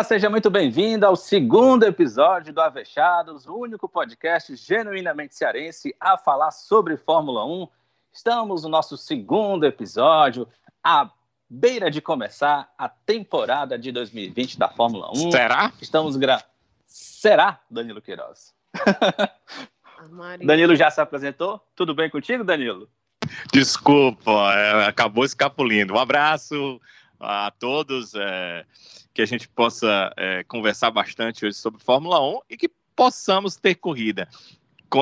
[0.00, 6.16] Olá, seja muito bem-vindo ao segundo episódio do Avechados, o único podcast genuinamente cearense a
[6.16, 7.68] falar sobre Fórmula 1.
[8.10, 10.48] Estamos no nosso segundo episódio,
[10.82, 11.10] à
[11.50, 15.32] beira de começar a temporada de 2020 da Fórmula 1.
[15.32, 15.70] Será?
[15.82, 16.42] Estamos gra...
[16.86, 18.54] Será, Danilo Queiroz?
[20.42, 21.60] Danilo já se apresentou?
[21.76, 22.88] Tudo bem contigo, Danilo?
[23.52, 25.92] Desculpa, é, acabou escapulindo.
[25.92, 26.80] Um abraço
[27.20, 28.14] a todos.
[28.14, 28.64] É
[29.12, 33.74] que a gente possa é, conversar bastante hoje sobre Fórmula 1 e que possamos ter
[33.74, 34.28] corrida.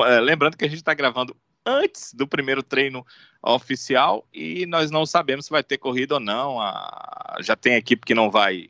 [0.05, 3.05] É, lembrando que a gente está gravando antes do primeiro treino
[3.41, 6.59] oficial e nós não sabemos se vai ter corrida ou não.
[6.59, 8.69] A, já tem equipe que não vai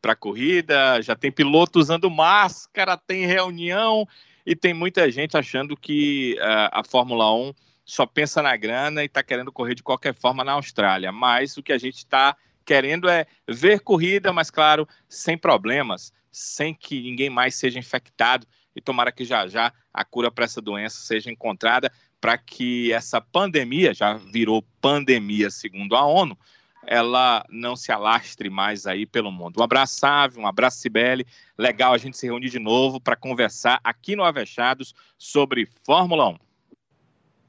[0.00, 4.06] para a corrida, já tem piloto usando máscara, tem reunião
[4.46, 7.52] e tem muita gente achando que uh, a Fórmula 1
[7.84, 11.12] só pensa na grana e está querendo correr de qualquer forma na Austrália.
[11.12, 12.36] Mas o que a gente está
[12.70, 18.80] querendo é ver corrida, mas claro, sem problemas, sem que ninguém mais seja infectado e
[18.80, 23.92] tomara que já já a cura para essa doença seja encontrada para que essa pandemia,
[23.92, 26.38] já virou pandemia segundo a ONU,
[26.86, 29.58] ela não se alastre mais aí pelo mundo.
[29.58, 31.26] Um abraço, Sávio, um abraço, Sibeli.
[31.58, 36.38] Legal a gente se reunir de novo para conversar aqui no Avechados sobre Fórmula 1.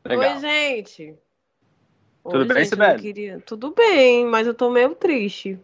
[0.03, 0.33] Legal.
[0.33, 1.15] Oi, gente.
[2.23, 3.01] Tudo bem, Sibeli?
[3.01, 3.39] Queria...
[3.45, 5.59] Tudo bem, mas eu tô meio triste.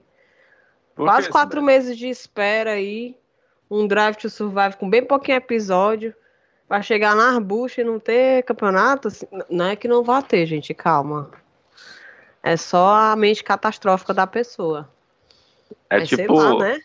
[0.96, 3.16] Por Quase quatro meses de espera aí.
[3.70, 6.14] Um Drive to Survive com bem pouquinho episódio.
[6.68, 9.10] Vai chegar na arbusta e não ter campeonato.
[9.10, 11.30] Assim, não é que não vai ter, gente, calma.
[12.42, 14.90] É só a mente catastrófica da pessoa.
[15.90, 16.34] É Mas, tipo.
[16.34, 16.82] Lá, né?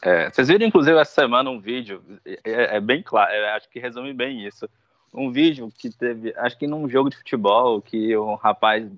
[0.00, 3.78] É, vocês viram, inclusive, essa semana um vídeo, é, é bem claro, é, acho que
[3.78, 4.68] resume bem isso
[5.12, 8.90] um vídeo que teve, acho que num jogo de futebol, que o rapaz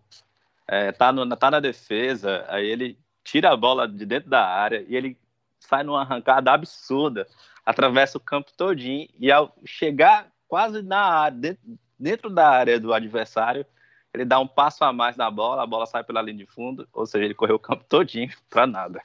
[0.68, 4.84] é, tá, no, tá na defesa, aí ele tira a bola de dentro da área
[4.88, 5.18] e ele
[5.58, 7.26] sai numa arrancada absurda,
[7.64, 12.92] atravessa o campo todinho e ao chegar quase na área, dentro, dentro da área do
[12.92, 13.66] adversário,
[14.12, 16.86] ele dá um passo a mais na bola, a bola sai pela linha de fundo,
[16.92, 19.02] ou seja, ele correu o campo todinho para nada.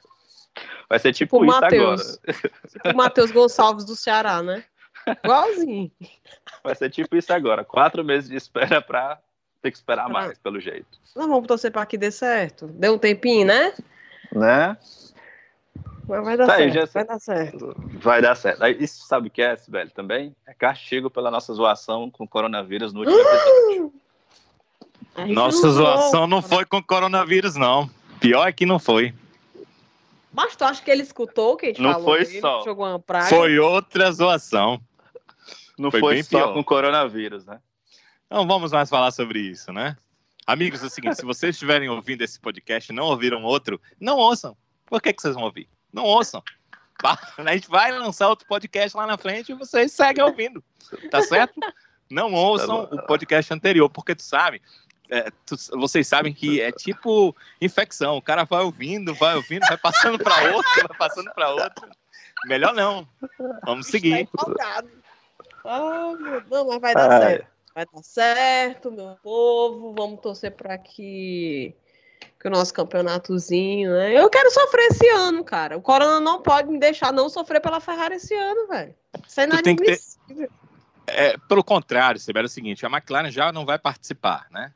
[0.88, 2.20] Vai ser tipo, tipo isso Mateus.
[2.22, 2.50] agora.
[2.68, 4.64] Tipo o Matheus Gonçalves do Ceará, né?
[5.24, 5.90] Igualzinho.
[6.62, 7.64] Vai ser tipo isso agora.
[7.64, 9.18] Quatro meses de espera pra
[9.62, 10.86] ter que esperar mais, pelo jeito.
[11.14, 12.66] Não, vamos torcer pra que dê certo.
[12.66, 13.74] Deu um tempinho, né?
[14.32, 14.76] Né?
[16.08, 16.78] Mas vai dar tá certo.
[16.78, 17.76] Aí, vai dar certo.
[18.00, 18.66] Vai dar certo.
[18.82, 20.34] Isso sabe o que é, Sibeli, também?
[20.46, 23.92] É castigo pela nossa zoação com coronavírus no último episódio.
[25.28, 27.88] Nossa zoação não foi com coronavírus, não.
[28.18, 29.14] Pior é que não foi.
[30.32, 32.06] Mas tu acha que ele escutou o que a gente não falou?
[32.06, 32.62] Foi só.
[32.64, 33.26] Jogou uma praga?
[33.26, 34.80] Foi outra zoação.
[35.80, 36.52] Não foi, foi só pior.
[36.52, 37.58] com coronavírus, né?
[38.28, 39.96] Não vamos mais falar sobre isso, né?
[40.46, 44.18] Amigos, é o seguinte: se vocês estiverem ouvindo esse podcast e não ouviram outro, não
[44.18, 44.54] ouçam.
[44.84, 45.68] Por que, que vocês vão ouvir?
[45.90, 46.42] Não ouçam.
[47.38, 50.62] A gente vai lançar outro podcast lá na frente e vocês seguem ouvindo.
[51.10, 51.58] Tá certo?
[52.10, 54.60] Não ouçam tá o podcast anterior, porque tu sabe,
[55.08, 58.18] é, tu, vocês sabem que é tipo infecção.
[58.18, 61.88] O cara vai ouvindo, vai ouvindo, vai passando para outro, vai passando para outro.
[62.44, 63.08] Melhor não.
[63.64, 64.28] Vamos seguir.
[64.58, 64.82] Tá
[65.64, 66.12] ah,
[66.50, 67.46] não, mas vai dar certo.
[67.74, 69.94] Vai dar certo, meu povo.
[69.96, 71.74] Vamos torcer para que,
[72.38, 74.12] que o nosso campeonatozinho, né?
[74.12, 75.76] Eu quero sofrer esse ano, cara.
[75.76, 78.94] O Corona não pode me deixar não sofrer pela Ferrari esse ano, velho.
[79.26, 80.48] Isso é inadmissível.
[80.48, 80.50] Ter...
[81.06, 84.72] É, pelo contrário, Sibeli, é o seguinte, a McLaren já não vai participar, né?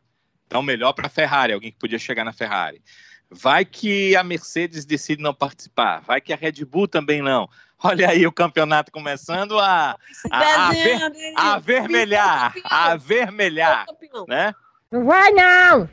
[0.47, 2.83] Então, melhor para a Ferrari, alguém que podia chegar na Ferrari.
[3.31, 7.49] Vai que a Mercedes decide não participar, vai que a Red Bull também não.
[7.83, 9.99] Olha aí o campeonato começando a,
[10.31, 13.87] a, a, ver, a vermelhar, a vermelhar,
[14.27, 14.55] né?
[14.91, 15.89] Não vai não!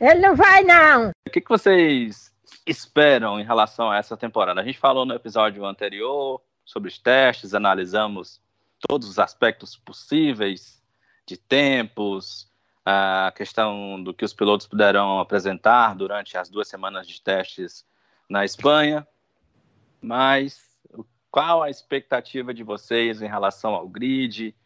[0.00, 1.10] Ele não vai não!
[1.26, 2.32] O que, que vocês
[2.66, 4.60] esperam em relação a essa temporada?
[4.60, 8.40] A gente falou no episódio anterior sobre os testes, analisamos
[8.80, 10.82] todos os aspectos possíveis
[11.24, 12.50] de tempos,
[12.84, 17.84] a questão do que os pilotos puderam apresentar durante as duas semanas de testes
[18.28, 19.06] na Espanha.
[20.00, 20.65] Mas
[21.36, 24.56] qual a expectativa de vocês em relação ao grid?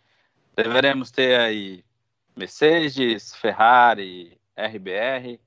[0.54, 1.84] Deveremos ter aí
[2.36, 5.40] Mercedes, Ferrari, RBR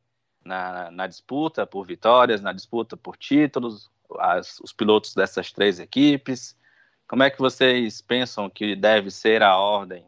[0.43, 3.89] na, na disputa por vitórias, na disputa por títulos,
[4.19, 6.59] as, os pilotos dessas três equipes.
[7.07, 10.05] Como é que vocês pensam que deve ser a ordem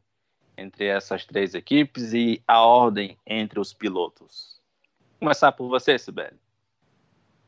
[0.58, 4.60] entre essas três equipes e a ordem entre os pilotos?
[5.12, 6.45] Vou começar por você, Sibeli.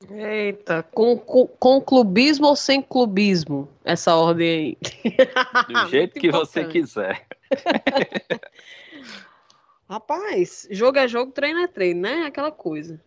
[0.09, 3.67] Eita, com, com, com, clubismo ou sem clubismo?
[3.83, 4.77] Essa ordem aí.
[5.67, 6.51] Do jeito que importante.
[6.51, 7.25] você quiser.
[9.89, 12.25] Rapaz, jogo é jogo, treino é treino, né?
[12.25, 13.01] Aquela coisa.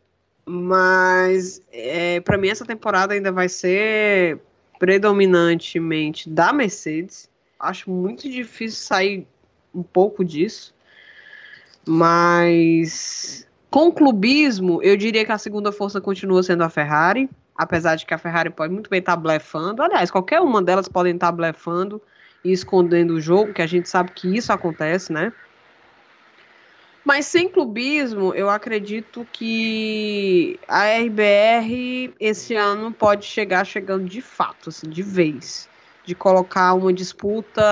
[0.44, 4.40] Mas é, para mim essa temporada ainda vai ser
[4.78, 7.30] predominantemente da Mercedes.
[7.58, 9.26] Acho muito difícil sair
[9.74, 10.74] um pouco disso.
[11.86, 18.04] Mas com clubismo, eu diria que a segunda força continua sendo a Ferrari, apesar de
[18.04, 19.82] que a Ferrari pode muito bem estar tá blefando.
[19.82, 22.02] Aliás, qualquer uma delas podem estar tá blefando
[22.44, 25.32] e escondendo o jogo, que a gente sabe que isso acontece, né?
[27.04, 34.68] Mas sem clubismo, eu acredito que a RBR esse ano pode chegar chegando de fato,
[34.68, 35.68] assim, de vez.
[36.04, 37.62] De colocar uma disputa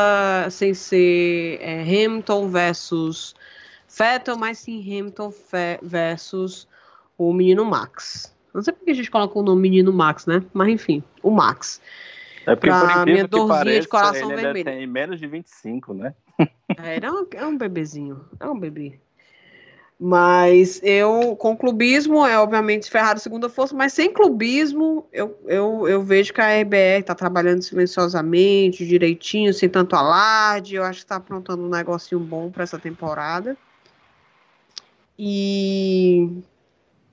[0.50, 3.34] sem ser é, Hamilton versus
[3.88, 5.32] Vettel, mas sim Hamilton
[5.82, 6.69] versus
[7.17, 8.35] o menino Max.
[8.55, 10.43] Não sei porque a gente coloca o nome menino Max, né?
[10.52, 11.81] Mas enfim, o Max.
[12.46, 14.64] É porque, pra por incrível minha dorzinha pareça, de coração ele vermelho.
[14.64, 16.14] tem menos de 25, né?
[16.81, 18.25] É, ele é um, é um bebezinho.
[18.38, 19.00] É um bebê.
[19.99, 26.02] Mas eu, com clubismo, é obviamente Ferrari segunda força, mas sem clubismo, eu, eu, eu
[26.02, 30.76] vejo que a RBR está trabalhando silenciosamente, direitinho, sem tanto alarde.
[30.76, 33.56] Eu acho que está aprontando um negocinho bom para essa temporada.
[35.18, 36.42] E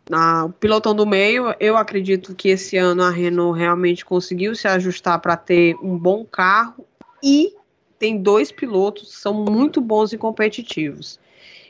[0.09, 4.67] na, o pilotão do meio, eu acredito que esse ano a Renault realmente conseguiu se
[4.67, 6.85] ajustar para ter um bom carro
[7.23, 7.55] e
[7.97, 11.19] tem dois pilotos que são muito bons e competitivos.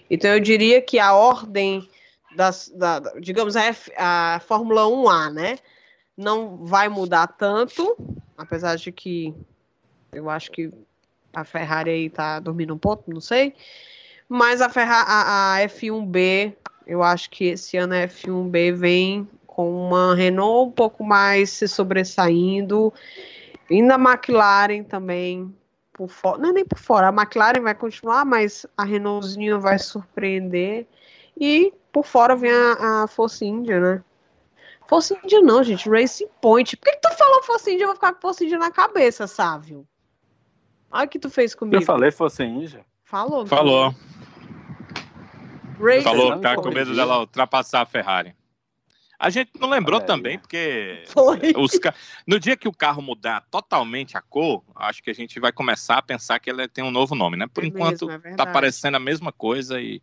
[0.10, 1.88] Então eu diria que a ordem
[2.36, 5.58] das, da, digamos, a, F, a Fórmula 1A, né,
[6.18, 7.96] não vai mudar tanto,
[8.38, 9.34] apesar de que
[10.12, 10.72] eu acho que
[11.34, 13.54] a Ferrari aí tá dormindo um pouco, não sei.
[14.28, 16.56] Mas a, Ferrari, a, a F1B,
[16.88, 21.68] eu acho que esse ano a F1B vem com uma Renault um pouco mais se
[21.68, 22.94] sobressaindo.
[23.70, 25.54] E na McLaren também
[25.94, 29.80] por fora, não é nem por fora, a McLaren vai continuar, mas a Renaultzinha vai
[29.80, 30.86] surpreender.
[31.40, 34.04] E por fora vem a, a Force India, né?
[34.88, 36.78] Force India não, gente, Racing Point.
[36.78, 37.84] Por que, que tu falou Force India?
[37.84, 39.88] Eu vou ficar com Force India na cabeça, Sávio.
[40.92, 41.78] Olha o que tu fez comigo.
[41.78, 42.86] Eu falei Force India.
[43.06, 43.46] Falou.
[43.46, 43.96] Falou.
[46.04, 48.36] Falou que tá com medo dela ultrapassar a Ferrari.
[49.18, 51.04] A gente não lembrou também, porque
[51.58, 51.80] os,
[52.28, 55.98] no dia que o carro mudar totalmente a cor, acho que a gente vai começar
[55.98, 57.48] a pensar que ele tem um novo nome, né?
[57.48, 60.02] Por é enquanto, mesmo, é tá parecendo a mesma coisa e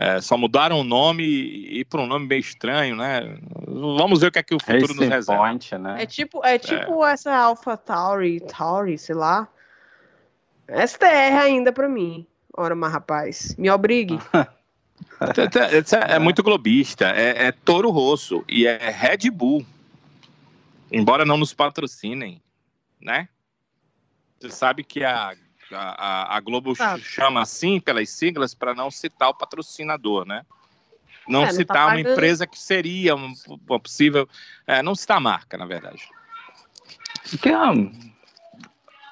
[0.00, 3.38] é, só mudaram o nome e, e para um nome bem estranho, né?
[3.66, 5.42] Vamos ver o que é que o futuro nos reserva.
[5.42, 6.02] Point, né?
[6.02, 7.12] É tipo, é tipo é.
[7.12, 9.48] essa Alpha Tauri, Tauri, sei lá.
[10.68, 12.26] STR ainda para mim.
[12.56, 14.18] Ora, mas rapaz, me obrigue.
[16.08, 17.06] É muito globista.
[17.06, 19.64] É, é Toro Rosso e é Red Bull.
[20.90, 22.40] Embora não nos patrocinem,
[23.00, 23.28] né?
[24.38, 25.34] Você sabe que a,
[25.72, 26.98] a, a Globo ah.
[26.98, 30.44] chama assim pelas siglas para não citar o patrocinador, né?
[31.26, 33.34] Não é, citar não tá uma empresa que seria uma,
[33.68, 34.28] uma possível.
[34.66, 36.08] É, não citar a marca, na verdade.
[37.42, 37.92] Que é uma,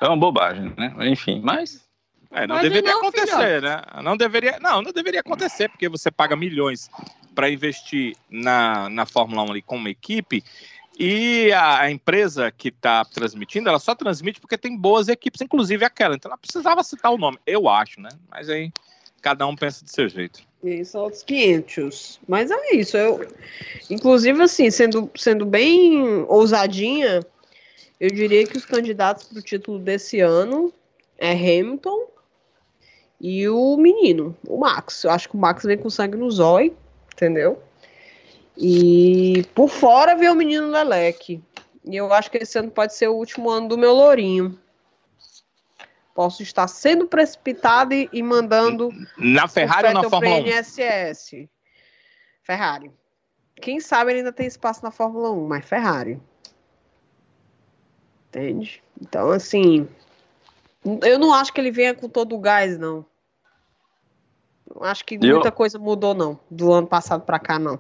[0.01, 0.95] é uma bobagem, né?
[1.09, 1.84] Enfim, mas
[2.35, 3.83] é, não Mas deveria não, acontecer, né?
[4.03, 6.91] Não deveria, não, não deveria acontecer, porque você paga milhões
[7.35, 10.43] para investir na, na Fórmula 1 ali como equipe
[10.99, 15.85] e a, a empresa que está transmitindo, ela só transmite porque tem boas equipes, inclusive
[15.85, 16.14] aquela.
[16.14, 18.11] Então ela precisava citar o nome, eu acho, né?
[18.31, 18.73] Mas aí
[19.21, 20.41] cada um pensa do seu jeito.
[20.62, 22.21] Isso, outros 500.
[22.29, 22.97] Mas é isso.
[22.97, 23.26] Eu,
[23.91, 27.21] inclusive, assim, sendo, sendo bem ousadinha,
[27.99, 30.73] eu diria que os candidatos para o título desse ano
[31.19, 32.07] é Hamilton,
[33.21, 35.04] e o menino, o Max.
[35.04, 36.76] Eu acho que o Max vem com sangue no zóio,
[37.12, 37.62] entendeu?
[38.56, 41.42] E por fora vem o menino Leleque.
[41.85, 44.59] E eu acho que esse ano pode ser o último ano do meu Lourinho.
[46.14, 48.90] Posso estar sendo precipitado e, e mandando.
[49.18, 50.38] Na Ferrari ou na Fórmula 1?
[50.47, 51.50] NSS.
[52.42, 52.92] Ferrari.
[53.56, 56.21] Quem sabe ele ainda tem espaço na Fórmula 1, mas Ferrari.
[58.28, 58.83] Entende?
[59.00, 59.88] Então, assim.
[61.03, 63.07] Eu não acho que ele venha com todo o gás, não.
[64.81, 65.35] Acho que eu...
[65.35, 66.38] muita coisa mudou, não.
[66.50, 67.79] Do ano passado para cá, não.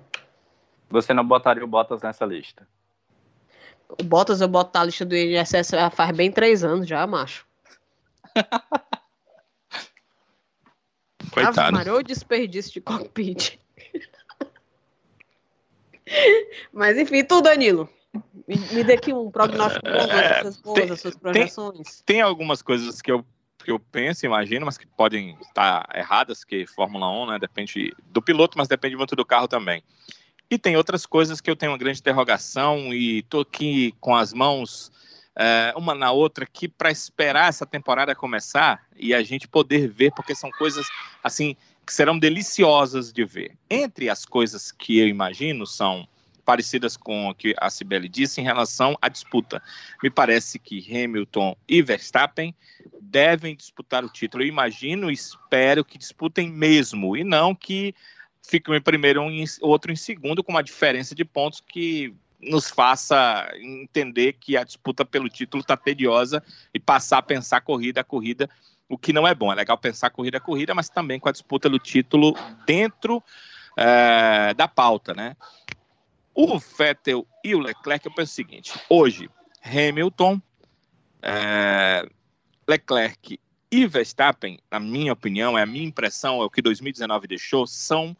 [0.90, 2.66] Você não botaria o Bottas nessa lista?
[3.88, 7.46] O Bottas eu boto na lista do INSS faz bem três anos já, macho.
[11.30, 11.72] Coitado.
[11.72, 13.58] Mario desperdício de cockpit.
[16.72, 17.88] Mas enfim, tu, Danilo.
[18.46, 22.02] Me, me dê aqui um prognóstico bom das suas, boas, das suas projeções.
[22.02, 23.24] Tem, tem, algumas coisas que eu,
[23.64, 28.20] que eu penso, imagino, mas que podem estar erradas, que Fórmula 1, né, depende do
[28.20, 29.82] piloto, mas depende muito do carro também.
[30.50, 34.34] E tem outras coisas que eu tenho uma grande interrogação e estou aqui com as
[34.34, 34.92] mãos
[35.36, 40.12] é, uma na outra aqui para esperar essa temporada começar e a gente poder ver,
[40.12, 40.86] porque são coisas
[41.22, 43.56] assim que serão deliciosas de ver.
[43.68, 46.06] Entre as coisas que eu imagino são
[46.44, 49.62] parecidas com o que a Sibeli disse em relação à disputa.
[50.02, 52.54] Me parece que Hamilton e Verstappen
[53.00, 54.44] devem disputar o título.
[54.44, 57.94] Eu imagino espero que disputem mesmo, e não que
[58.46, 63.48] fiquem em primeiro e outro em segundo, com uma diferença de pontos que nos faça
[63.58, 68.48] entender que a disputa pelo título está tediosa e passar a pensar corrida a corrida,
[68.88, 69.50] o que não é bom.
[69.50, 72.36] É legal pensar corrida a corrida, mas também com a disputa do título
[72.66, 73.22] dentro
[73.76, 75.36] é, da pauta, né?
[76.34, 79.30] O Vettel e o Leclerc, eu penso o seguinte: hoje,
[79.62, 80.40] Hamilton,
[81.22, 82.06] é,
[82.68, 83.38] Leclerc
[83.70, 88.16] e Verstappen, na minha opinião, é a minha impressão, é o que 2019 deixou, são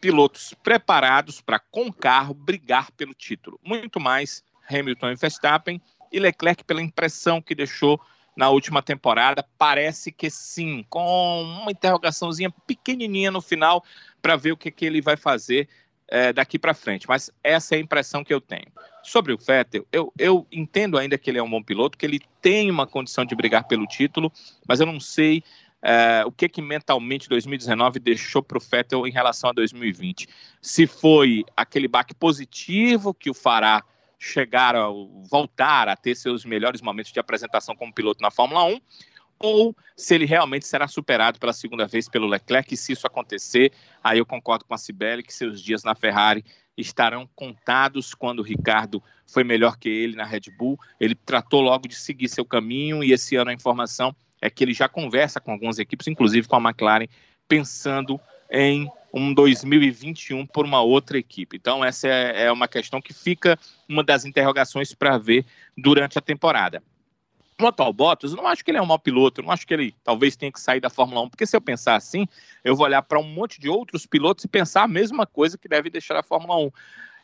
[0.00, 3.60] pilotos preparados para, com carro, brigar pelo título.
[3.62, 5.80] Muito mais Hamilton e Verstappen
[6.12, 8.00] e Leclerc, pela impressão que deixou
[8.36, 13.82] na última temporada, parece que sim, com uma interrogaçãozinha pequenininha no final
[14.20, 15.68] para ver o que, que ele vai fazer
[16.08, 17.06] é, daqui para frente.
[17.08, 18.66] Mas essa é a impressão que eu tenho.
[19.02, 22.20] Sobre o Vettel, eu, eu entendo ainda que ele é um bom piloto, que ele
[22.40, 24.32] tem uma condição de brigar pelo título,
[24.66, 25.44] mas eu não sei
[25.82, 30.28] é, o que que mentalmente 2019 deixou para o Vettel em relação a 2020.
[30.60, 33.84] Se foi aquele baque positivo que o fará
[34.18, 34.88] chegar a
[35.30, 38.80] voltar a ter seus melhores momentos de apresentação como piloto na Fórmula 1,
[39.38, 43.72] ou se ele realmente será superado pela segunda vez pelo Leclerc, e se isso acontecer,
[44.02, 46.44] aí eu concordo com a Cibele que seus dias na Ferrari
[46.76, 50.78] estarão contados quando o Ricardo foi melhor que ele na Red Bull.
[51.00, 54.74] Ele tratou logo de seguir seu caminho e esse ano a informação é que ele
[54.74, 57.06] já conversa com algumas equipes, inclusive com a McLaren,
[57.48, 61.56] pensando em um 2021 por uma outra equipe.
[61.56, 65.44] Então, essa é, é uma questão que fica uma das interrogações para ver
[65.76, 66.82] durante a temporada.
[67.58, 69.66] Quanto ao Bottas, eu não acho que ele é um mau piloto, eu não acho
[69.66, 72.28] que ele talvez tenha que sair da Fórmula 1, porque se eu pensar assim,
[72.62, 75.68] eu vou olhar para um monte de outros pilotos e pensar a mesma coisa que
[75.68, 76.70] deve deixar a Fórmula 1.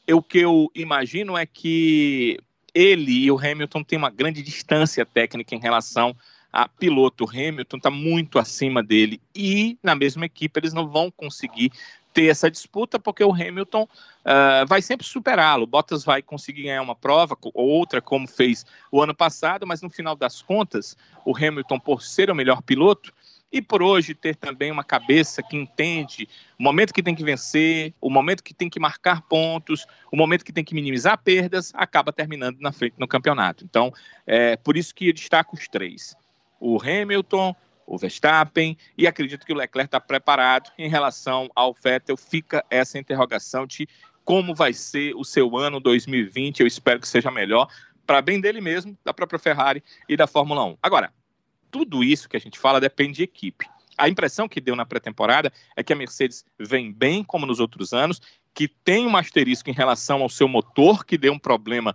[0.06, 2.38] Eu, o que eu imagino é que
[2.74, 6.16] ele e o Hamilton têm uma grande distância técnica em relação
[6.52, 11.72] a piloto Hamilton está muito acima dele e na mesma equipe eles não vão conseguir
[12.12, 15.66] ter essa disputa porque o Hamilton uh, vai sempre superá-lo.
[15.66, 19.90] Bottas vai conseguir ganhar uma prova ou outra como fez o ano passado, mas no
[19.90, 23.12] final das contas o Hamilton por ser o melhor piloto
[23.52, 26.26] e por hoje ter também uma cabeça que entende
[26.58, 30.42] o momento que tem que vencer, o momento que tem que marcar pontos, o momento
[30.42, 33.62] que tem que minimizar perdas, acaba terminando na frente no campeonato.
[33.62, 33.92] Então,
[34.26, 36.16] é por isso que eu destaco os três
[36.62, 42.16] o Hamilton, o Verstappen, e acredito que o Leclerc está preparado em relação ao Vettel.
[42.16, 43.88] Fica essa interrogação de
[44.24, 46.60] como vai ser o seu ano 2020.
[46.60, 47.68] Eu espero que seja melhor,
[48.06, 50.78] para bem dele mesmo, da própria Ferrari e da Fórmula 1.
[50.82, 51.12] Agora,
[51.70, 53.66] tudo isso que a gente fala depende de equipe.
[53.96, 57.92] A impressão que deu na pré-temporada é que a Mercedes vem bem, como nos outros
[57.92, 58.20] anos,
[58.54, 61.94] que tem um asterisco em relação ao seu motor, que deu um problema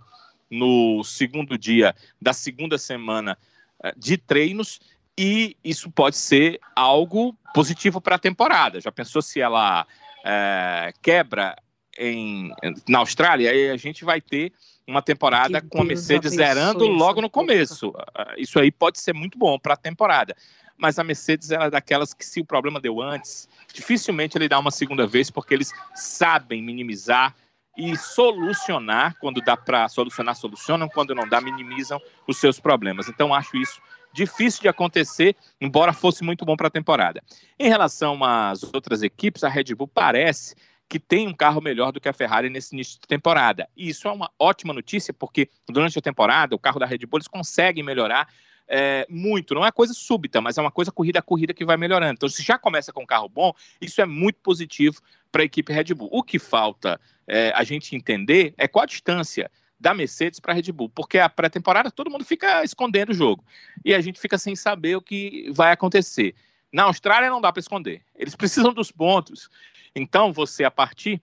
[0.50, 3.36] no segundo dia da segunda semana
[3.82, 4.80] eh, de treinos
[5.18, 8.80] e isso pode ser algo positivo para a temporada.
[8.80, 9.84] Já pensou se ela
[10.24, 11.56] é, quebra
[11.98, 12.52] em,
[12.88, 13.50] na Austrália?
[13.50, 14.52] Aí a gente vai ter
[14.86, 17.92] uma temporada com a Mercedes zerando logo no começo.
[18.16, 20.36] Eh, isso aí pode ser muito bom para a temporada.
[20.76, 24.70] Mas a Mercedes é daquelas que, se o problema deu antes, dificilmente ele dá uma
[24.70, 27.34] segunda vez, porque eles sabem minimizar
[27.76, 33.08] e solucionar, quando dá para solucionar, solucionam, quando não dá, minimizam os seus problemas.
[33.08, 33.80] Então, acho isso
[34.12, 37.22] difícil de acontecer, embora fosse muito bom para a temporada.
[37.58, 40.54] Em relação às outras equipes, a Red Bull parece
[40.88, 43.68] que tem um carro melhor do que a Ferrari nesse início de temporada.
[43.76, 47.18] E isso é uma ótima notícia, porque durante a temporada o carro da Red Bull
[47.18, 48.26] eles conseguem melhorar
[48.66, 49.54] é, muito.
[49.54, 52.14] Não é coisa súbita, mas é uma coisa corrida a corrida que vai melhorando.
[52.14, 55.00] Então, se já começa com um carro bom, isso é muito positivo
[55.30, 56.08] para a equipe Red Bull.
[56.10, 60.56] O que falta é, a gente entender é qual a distância da Mercedes para a
[60.56, 63.44] Red Bull, porque a pré-temporada todo mundo fica escondendo o jogo
[63.84, 66.34] e a gente fica sem saber o que vai acontecer.
[66.72, 69.48] Na Austrália não dá para esconder, eles precisam dos pontos.
[69.94, 71.22] Então, você, a partir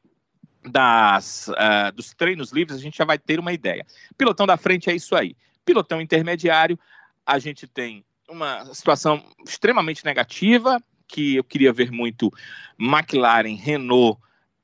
[0.63, 3.85] das, uh, dos treinos livres, a gente já vai ter uma ideia.
[4.17, 5.35] Pilotão da frente é isso aí.
[5.63, 6.79] Pilotão intermediário,
[7.25, 12.31] a gente tem uma situação extremamente negativa, que eu queria ver muito
[12.79, 14.19] McLaren, Renault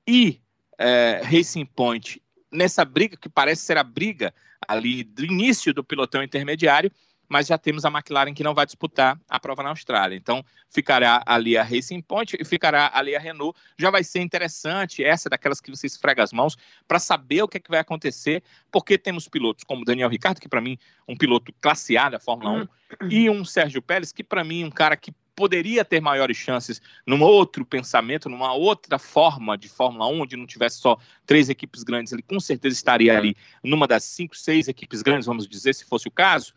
[0.07, 0.41] e
[0.77, 2.21] é, Racing Point
[2.51, 4.33] nessa briga, que parece ser a briga
[4.67, 6.91] ali do início do pilotão intermediário,
[7.31, 10.17] mas já temos a McLaren que não vai disputar a prova na Austrália.
[10.17, 13.57] Então, ficará ali a Racing Point e ficará ali a Renault.
[13.77, 17.55] Já vai ser interessante, essa daquelas que você esfrega as mãos, para saber o que,
[17.55, 20.77] é que vai acontecer, porque temos pilotos como Daniel Ricciardo, que para mim
[21.07, 22.67] um piloto classe A da Fórmula
[23.01, 26.79] 1, e um Sérgio Pérez, que para mim um cara que poderia ter maiores chances
[27.03, 31.81] num outro pensamento, numa outra forma de Fórmula 1, onde não tivesse só três equipes
[31.81, 35.83] grandes, ele com certeza estaria ali numa das cinco, seis equipes grandes, vamos dizer, se
[35.83, 36.53] fosse o caso.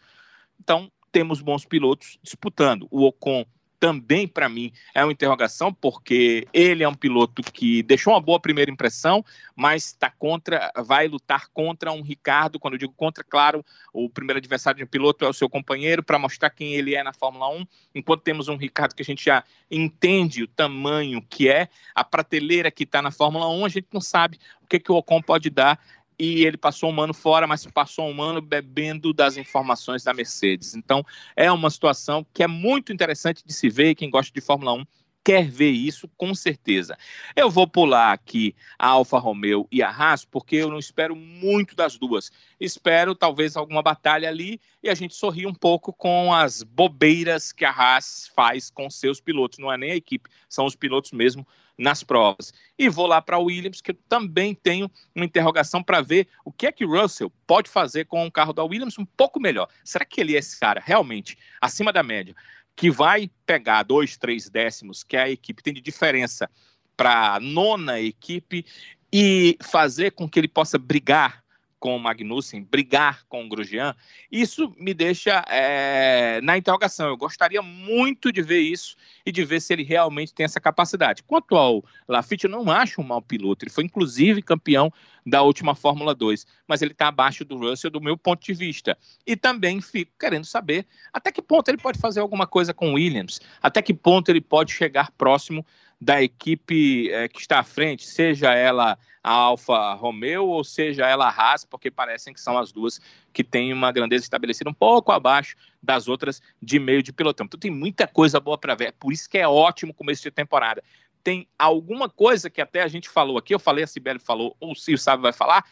[0.61, 2.87] Então, temos bons pilotos disputando.
[2.91, 3.47] O Ocon
[3.85, 8.41] também para mim é uma interrogação, porque ele é um piloto que deixou uma boa
[8.41, 9.23] primeira impressão,
[9.55, 12.59] mas está contra, vai lutar contra um Ricardo.
[12.59, 13.63] Quando eu digo contra, claro,
[13.93, 17.03] o primeiro adversário de um piloto é o seu companheiro para mostrar quem ele é
[17.03, 17.67] na Fórmula 1.
[17.95, 22.71] Enquanto temos um Ricardo que a gente já entende o tamanho que é, a prateleira
[22.71, 25.51] que está na Fórmula 1, a gente não sabe o que, que o Ocon pode
[25.51, 25.79] dar
[26.19, 30.75] e ele passou um ano fora, mas passou um ano bebendo das informações da Mercedes.
[30.75, 31.05] Então,
[31.37, 34.85] é uma situação que é muito interessante de se ver, quem gosta de Fórmula 1
[35.25, 36.99] quer ver isso com certeza.
[37.35, 41.75] Eu vou pular aqui a Alfa Romeo e a Haas, porque eu não espero muito
[41.75, 42.31] das duas.
[42.61, 47.65] Espero talvez alguma batalha ali e a gente sorri um pouco com as bobeiras que
[47.65, 49.59] a Haas faz com seus pilotos.
[49.59, 52.53] Não é nem a equipe, são os pilotos mesmo nas provas.
[52.79, 56.67] E vou lá para Williams, que eu também tenho uma interrogação para ver o que
[56.67, 59.69] é que Russell pode fazer com o carro da Williams um pouco melhor.
[59.85, 62.35] Será que ele é esse cara realmente acima da média,
[62.77, 66.51] que vai pegar dois, três décimos que a equipe tem de diferença
[66.97, 68.65] para a nona equipe
[69.13, 71.44] e fazer com que ele possa brigar
[71.85, 73.95] com o Magnussen, brigar com o Grosjean,
[74.33, 77.09] isso me deixa é, na interrogação.
[77.09, 81.23] Eu gostaria muito de ver isso e de ver se ele realmente tem essa capacidade.
[81.23, 83.67] Quanto ao Lafitte, eu não acho um mau piloto.
[83.67, 84.91] Ele foi, inclusive, campeão
[85.27, 88.97] da última Fórmula 2, mas ele está abaixo do Russell do meu ponto de vista.
[89.27, 92.95] E também fico querendo saber até que ponto ele pode fazer alguma coisa com o
[92.95, 95.67] Williams, até que ponto ele pode chegar próximo
[96.01, 101.27] da equipe é, que está à frente, seja ela a Alfa Romeo ou seja ela
[101.27, 103.01] a Haas, porque parecem que são as duas
[103.33, 107.47] que têm uma grandeza estabelecida um pouco abaixo das outras de meio de pelotão.
[107.47, 110.85] Então tem muita coisa boa para ver, por isso que é ótimo começo de temporada.
[111.23, 114.75] Tem alguma coisa que até a gente falou aqui, eu falei, a Sibeli falou, ou
[114.75, 115.65] se o Sábio vai falar,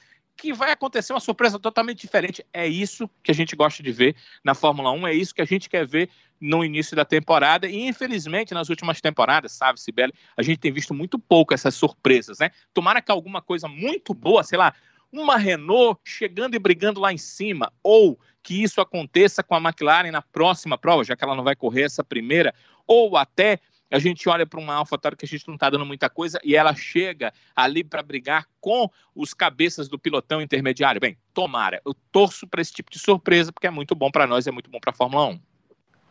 [0.42, 2.44] que vai acontecer uma surpresa totalmente diferente.
[2.52, 5.44] É isso que a gente gosta de ver na Fórmula 1, é isso que a
[5.44, 7.68] gente quer ver no início da temporada.
[7.68, 12.40] E infelizmente, nas últimas temporadas, sabe, Sibeli, a gente tem visto muito pouco essas surpresas,
[12.40, 12.50] né?
[12.74, 14.74] Tomara que alguma coisa muito boa, sei lá,
[15.12, 20.10] uma Renault chegando e brigando lá em cima, ou que isso aconteça com a McLaren
[20.10, 22.52] na próxima prova, já que ela não vai correr essa primeira,
[22.84, 23.60] ou até
[23.92, 26.56] a gente olha para uma AlphaTauri que a gente não está dando muita coisa e
[26.56, 30.98] ela chega ali para brigar com os cabeças do pilotão intermediário.
[30.98, 31.82] Bem, tomara.
[31.84, 34.70] Eu torço para esse tipo de surpresa porque é muito bom para nós, é muito
[34.70, 35.40] bom para a Fórmula 1.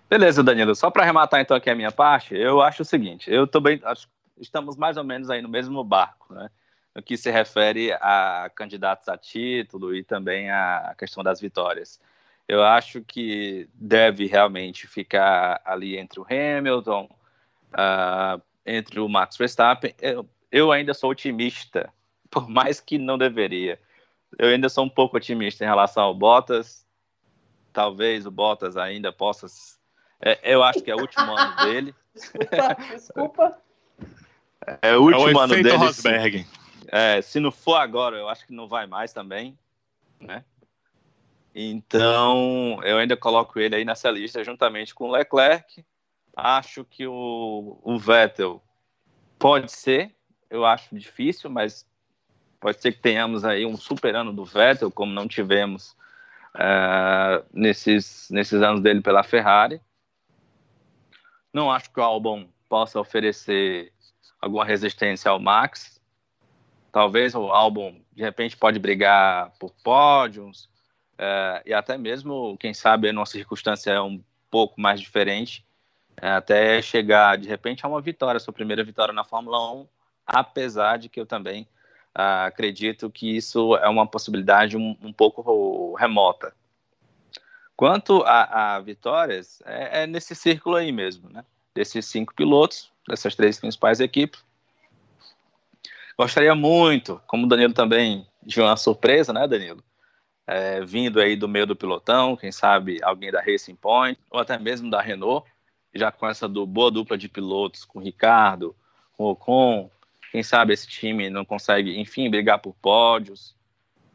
[0.08, 0.76] Beleza, Danilo.
[0.76, 4.08] Só para arrematar então aqui a minha parte, eu acho o seguinte: eu também acho,
[4.38, 6.50] estamos mais ou menos aí no mesmo barco, né?
[6.94, 12.00] No que se refere a candidatos a título e também a questão das vitórias.
[12.48, 17.10] Eu acho que deve realmente ficar ali entre o Hamilton,
[17.74, 19.94] uh, entre o Max Verstappen.
[20.02, 21.92] Eu, eu ainda sou otimista,
[22.30, 23.80] por mais que não deveria.
[24.38, 26.86] Eu ainda sou um pouco otimista em relação ao Bottas.
[27.74, 29.48] Talvez o Bottas ainda possa.
[30.22, 31.96] É, eu acho que é o último ano dele.
[32.14, 33.58] Desculpa, desculpa.
[34.82, 35.72] É o último é o ano dele.
[35.72, 36.48] Rosberg.
[36.88, 39.58] É, se não for agora, eu acho que não vai mais também,
[40.20, 40.44] né?
[41.54, 45.84] Então, eu ainda coloco ele aí nessa lista juntamente com o Leclerc
[46.36, 48.62] Acho que o, o Vettel
[49.38, 50.16] pode ser,
[50.50, 51.86] eu acho difícil, mas
[52.60, 55.96] pode ser que tenhamos aí um super ano do Vettel, como não tivemos
[56.56, 59.82] uh, nesses, nesses anos dele pela Ferrari.
[61.54, 63.92] Não acho que o Albon possa oferecer
[64.40, 66.00] alguma resistência ao Max.
[66.92, 70.66] Talvez o Albon, de repente, pode brigar por pódios,
[71.16, 75.66] uh, e até mesmo, quem sabe, numa circunstância é um pouco mais diferente,
[76.30, 79.88] até chegar de repente a uma vitória, sua primeira vitória na Fórmula 1,
[80.26, 81.64] apesar de que eu também
[82.16, 86.54] uh, acredito que isso é uma possibilidade um, um pouco remota.
[87.76, 91.44] Quanto a, a vitórias, é, é, nesse círculo aí mesmo, né?
[91.74, 94.44] Desses cinco pilotos, dessas três principais equipes.
[96.16, 99.84] Gostaria muito, como o Danilo também, de uma surpresa, né, Danilo?
[100.46, 104.60] É, vindo aí do meio do pilotão, quem sabe alguém da Racing Point, ou até
[104.60, 105.50] mesmo da Renault,
[105.94, 108.76] já com essa do, boa dupla de pilotos, com o Ricardo,
[109.18, 109.90] com o Ocon,
[110.32, 113.54] quem sabe esse time não consegue, enfim, brigar por pódios.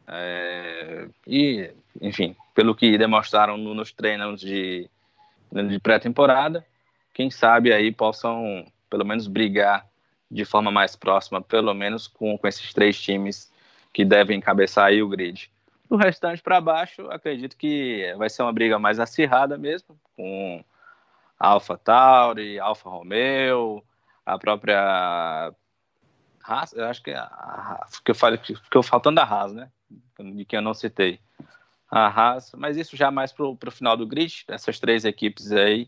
[0.07, 4.89] É, e, enfim, pelo que demonstraram no, nos treinos de,
[5.51, 6.65] de pré-temporada,
[7.13, 9.85] quem sabe aí possam, pelo menos, brigar
[10.29, 13.51] de forma mais próxima, pelo menos com, com esses três times
[13.93, 15.49] que devem encabeçar aí o grid.
[15.89, 20.63] Do restante para baixo, acredito que vai ser uma briga mais acirrada mesmo, com
[21.39, 23.83] Alpha Tauri, Alfa Romeo,
[24.25, 25.53] a própria
[26.43, 27.29] Haas, eu acho que é
[28.03, 29.69] que eu falei, ficou faltando a Haas, né?
[30.19, 31.19] De quem eu não citei.
[31.89, 35.87] A Haas, mas isso já mais para o final do grid, essas três equipes aí,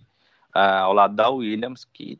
[0.54, 2.20] ao lado da Williams, que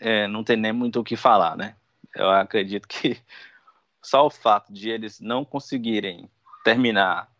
[0.00, 1.76] é, não tem nem muito o que falar, né?
[2.14, 3.20] Eu acredito que
[4.02, 6.30] só o fato de eles não conseguirem
[6.64, 7.30] terminar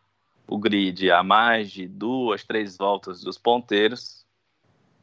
[0.46, 4.21] o grid a mais de duas, três voltas dos ponteiros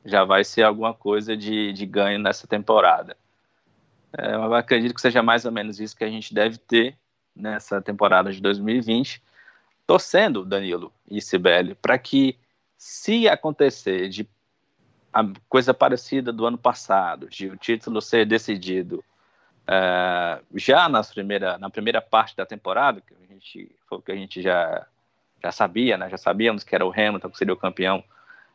[0.06, 3.16] já vai ser alguma coisa de, de ganho nessa temporada.
[4.18, 6.98] É, eu acredito que seja mais ou menos isso que a gente deve ter
[7.36, 9.22] nessa temporada de 2020,
[9.86, 12.38] torcendo, Danilo e Sibeli, para que,
[12.78, 14.28] se acontecer de
[15.12, 19.04] a coisa parecida do ano passado, de o título ser decidido
[19.68, 24.12] uh, já nas primeira, na primeira parte da temporada, que a gente, foi o que
[24.12, 24.86] a gente já,
[25.42, 26.10] já sabia, né?
[26.10, 28.04] já sabíamos que era o Hamilton que seria o campeão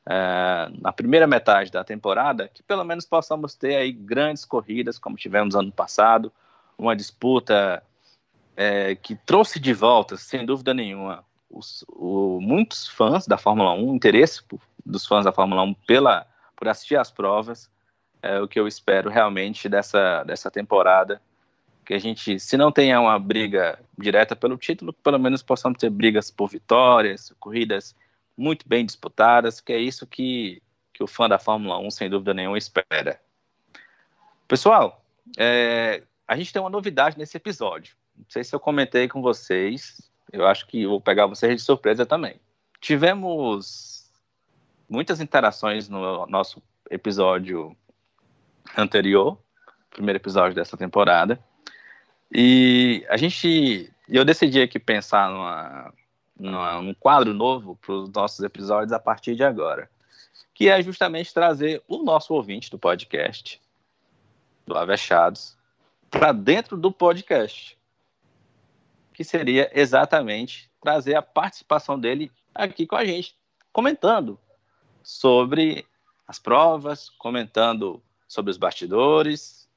[0.07, 5.17] uh, na primeira metade da temporada, que pelo menos possamos ter aí grandes corridas, como
[5.17, 6.33] tivemos ano passado,
[6.77, 7.83] uma disputa
[8.57, 13.95] é, que trouxe de volta, sem dúvida nenhuma, os, o, muitos fãs da Fórmula 1,
[13.95, 14.43] interesse
[14.85, 17.71] dos fãs da Fórmula 1 pela, por assistir às provas,
[18.23, 21.21] é o que eu espero realmente dessa, dessa temporada.
[21.85, 25.90] Que a gente, se não tenha uma briga direta pelo título, pelo menos possamos ter
[25.90, 27.95] brigas por vitórias, corridas
[28.37, 32.35] muito bem disputadas, que é isso que, que o fã da Fórmula 1, sem dúvida
[32.35, 33.20] nenhuma, espera.
[34.49, 35.05] Pessoal,
[35.38, 37.97] é, a gente tem uma novidade nesse episódio.
[38.16, 42.05] Não sei se eu comentei com vocês, eu acho que vou pegar vocês de surpresa
[42.05, 42.40] também.
[42.81, 44.11] Tivemos
[44.88, 47.77] muitas interações no nosso episódio
[48.77, 49.38] anterior,
[49.90, 51.38] primeiro episódio dessa temporada.
[52.33, 55.92] E a gente, eu decidi aqui pensar numa,
[56.38, 59.90] numa num quadro novo para os nossos episódios a partir de agora,
[60.53, 63.61] que é justamente trazer o nosso ouvinte do podcast,
[64.66, 65.57] do Avechados,
[66.11, 67.79] para dentro do podcast,
[69.12, 73.37] que seria exatamente trazer a participação dele aqui com a gente,
[73.73, 74.38] comentando
[75.03, 75.87] sobre
[76.27, 79.68] as provas, comentando sobre os bastidores.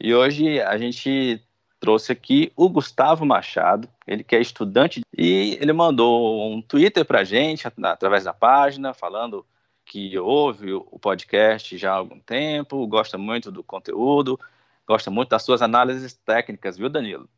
[0.00, 1.45] E hoje a gente
[1.86, 7.20] trouxe aqui o Gustavo Machado, ele que é estudante, e ele mandou um Twitter para
[7.20, 9.46] a gente, através da página, falando
[9.84, 14.36] que ouve o podcast já há algum tempo, gosta muito do conteúdo,
[14.84, 17.28] gosta muito das suas análises técnicas, viu, Danilo?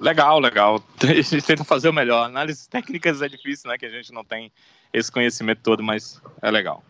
[0.00, 0.82] Legal, legal.
[1.02, 2.24] A gente tenta fazer o melhor.
[2.24, 3.76] Análises técnicas é difícil, né?
[3.76, 4.50] Que a gente não tem
[4.94, 6.82] esse conhecimento todo, mas é legal.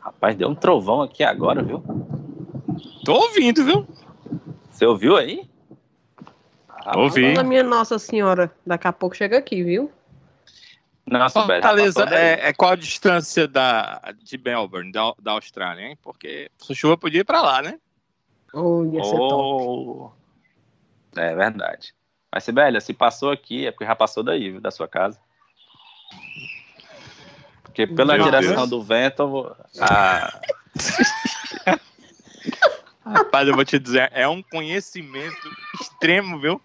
[0.00, 1.82] Rapaz, deu um trovão aqui agora, viu?
[3.06, 3.88] Tô ouvindo, viu?
[4.80, 5.46] Você ouviu aí?
[6.86, 7.34] Ah, Ouvi.
[7.44, 9.92] minha Nossa Senhora, daqui a pouco chega aqui, viu?
[11.04, 15.98] Nossa, Fortaleza é, é, qual a distância da, de Melbourne, da, da Austrália, hein?
[16.00, 17.78] Porque se chuva podia ir pra lá, né?
[18.54, 20.14] Oh, ia ser oh.
[21.12, 21.20] top.
[21.20, 21.94] É verdade.
[22.32, 25.20] Mas, Sibélia, se passou aqui, é porque já passou daí, viu, da sua casa.
[27.64, 28.70] Porque pela Meu direção Deus.
[28.70, 30.40] do vento, a...
[33.10, 36.60] Rapaz, eu vou te dizer, é um conhecimento extremo, viu?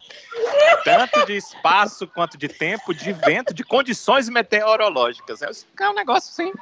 [0.83, 5.41] Tanto de espaço quanto de tempo, de vento, de condições meteorológicas.
[5.41, 6.53] É um negócio assim.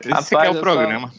[0.00, 1.12] Esse Rapaz, é o programa.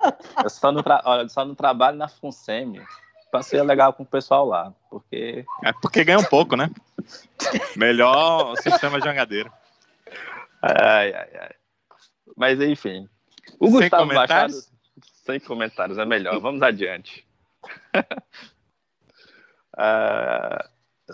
[0.00, 1.02] Só, eu só no, tra...
[1.04, 2.82] Olha, só no trabalho na FUNSEMI.
[3.30, 5.44] Passei legal com o pessoal lá, porque...
[5.62, 6.70] É porque ganha um pouco, né?
[7.76, 9.52] Melhor sistema de jangadeiro.
[10.62, 11.54] Ai, ai, ai.
[12.36, 13.06] Mas enfim.
[13.60, 14.54] O Sem Gustavo Machado.
[15.28, 16.40] Sem comentários, é melhor.
[16.40, 17.22] Vamos adiante.
[19.76, 20.64] uh,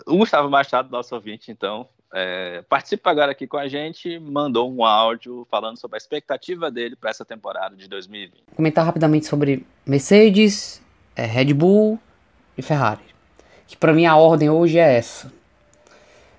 [0.07, 4.85] o Gustavo Machado, nosso ouvinte, então, é, participa agora aqui com a gente, mandou um
[4.85, 8.43] áudio falando sobre a expectativa dele para essa temporada de 2020.
[8.55, 10.81] Comentar rapidamente sobre Mercedes,
[11.13, 11.99] é, Red Bull
[12.57, 13.03] e Ferrari.
[13.67, 15.29] Que para mim a ordem hoje é essa.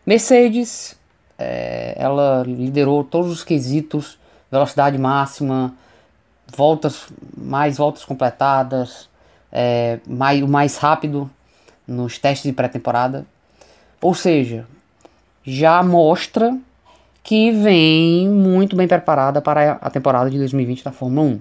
[0.06, 0.98] Mercedes,
[1.36, 4.18] é, ela liderou todos os quesitos,
[4.50, 5.76] velocidade máxima,
[6.46, 7.06] voltas,
[7.36, 9.08] mais voltas completadas,
[9.52, 11.30] é, mais, o mais rápido
[11.86, 13.26] nos testes de pré-temporada.
[14.00, 14.66] Ou seja,
[15.44, 16.56] já mostra
[17.22, 21.40] que vem muito bem preparada para a temporada de 2020 da Fórmula 1.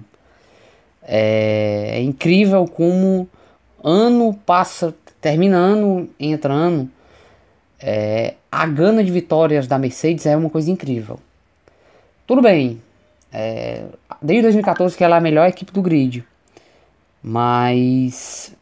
[1.02, 3.28] É, é incrível como
[3.84, 6.90] ano passa, terminando, entrando,
[7.78, 11.20] é, a gana de vitórias da Mercedes é uma coisa incrível.
[12.26, 12.82] Tudo bem,
[13.32, 13.84] é,
[14.20, 16.24] desde 2014 que ela é a melhor equipe do grid,
[17.22, 18.54] mas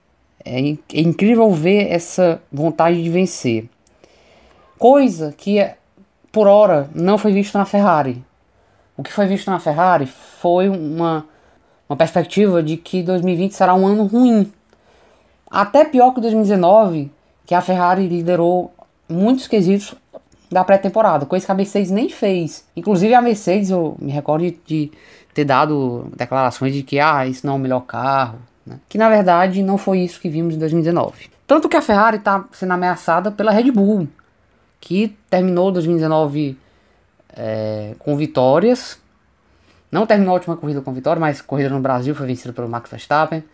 [0.45, 3.69] é, é incrível ver essa vontade de vencer.
[4.79, 5.67] Coisa que
[6.31, 8.23] por hora não foi visto na Ferrari.
[8.97, 11.27] o que foi visto na Ferrari foi uma,
[11.89, 14.53] uma perspectiva de que 2020 será um ano ruim.
[15.51, 17.11] Até pior que 2019,
[17.47, 18.73] que a Ferrari liderou
[19.09, 19.95] muitos quesitos
[20.51, 22.65] da pré-temporada, coisa que a Mercedes nem fez.
[22.77, 24.91] Inclusive a Mercedes, eu me recordo de
[25.35, 28.79] ter dado declarações de que ah, isso não é o melhor carro, né?
[28.89, 31.29] que na verdade não foi isso que vimos em 2019.
[31.47, 34.09] Tanto que a Ferrari está sendo ameaçada pela Red Bull,
[34.81, 36.57] que terminou 2019
[37.37, 38.99] é, com vitórias.
[39.91, 42.89] Não terminou a última corrida com vitória, mas corrida no Brasil foi vencida pelo Max
[42.89, 43.45] Verstappen.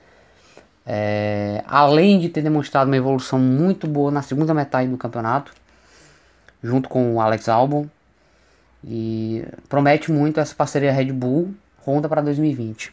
[0.86, 5.52] É, além de ter demonstrado uma evolução muito boa na segunda metade do campeonato,
[6.62, 7.86] junto com o Alex Albon.
[8.84, 11.54] E promete muito essa parceria Red Bull
[11.90, 12.90] Honda para 2020.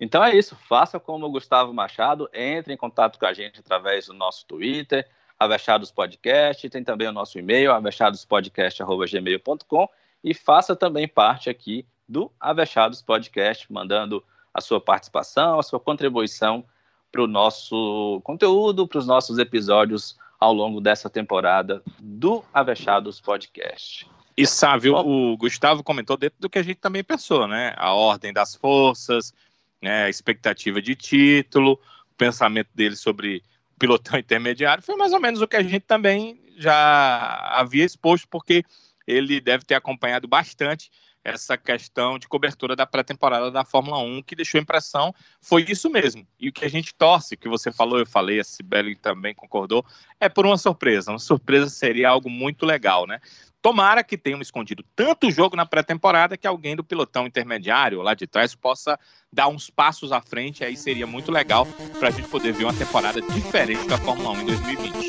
[0.00, 4.06] Então é isso, faça como o Gustavo Machado, entre em contato com a gente através
[4.06, 9.88] do nosso Twitter, Avechados Podcast, tem também o nosso e-mail, avechadospodcast.gmail.com
[10.22, 16.64] e faça também parte aqui do Avechados Podcast, mandando a sua participação, a sua contribuição
[17.10, 24.08] para o nosso conteúdo, para os nossos episódios ao longo dessa temporada do Avechados Podcast.
[24.36, 27.72] E sabe, o Gustavo comentou dentro do que a gente também pensou, né?
[27.76, 29.32] A ordem das forças,
[29.80, 30.04] né?
[30.04, 33.42] a expectativa de título, o pensamento dele sobre
[33.76, 38.26] o pilotão intermediário, foi mais ou menos o que a gente também já havia exposto,
[38.28, 38.64] porque
[39.06, 40.90] ele deve ter acompanhado bastante
[41.24, 46.26] essa questão de cobertura da pré-temporada da Fórmula 1, que deixou impressão, foi isso mesmo.
[46.38, 49.84] E o que a gente torce, que você falou, eu falei, a Sibeli também concordou,
[50.20, 51.10] é por uma surpresa.
[51.10, 53.20] Uma surpresa seria algo muito legal, né?
[53.64, 58.26] Tomara que tenham escondido tanto jogo na pré-temporada que alguém do pilotão intermediário lá de
[58.26, 59.00] trás possa
[59.32, 61.66] dar uns passos à frente, aí seria muito legal
[61.98, 65.08] para a gente poder ver uma temporada diferente da Fórmula 1 em 2020.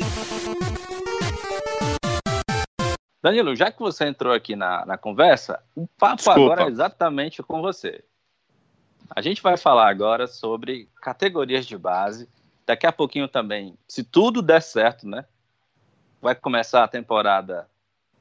[3.22, 6.40] Danilo, já que você entrou aqui na, na conversa, o papo Desculpa.
[6.40, 8.02] agora é exatamente com você.
[9.14, 12.26] A gente vai falar agora sobre categorias de base.
[12.64, 15.26] Daqui a pouquinho também, se tudo der certo, né?
[16.22, 17.68] Vai começar a temporada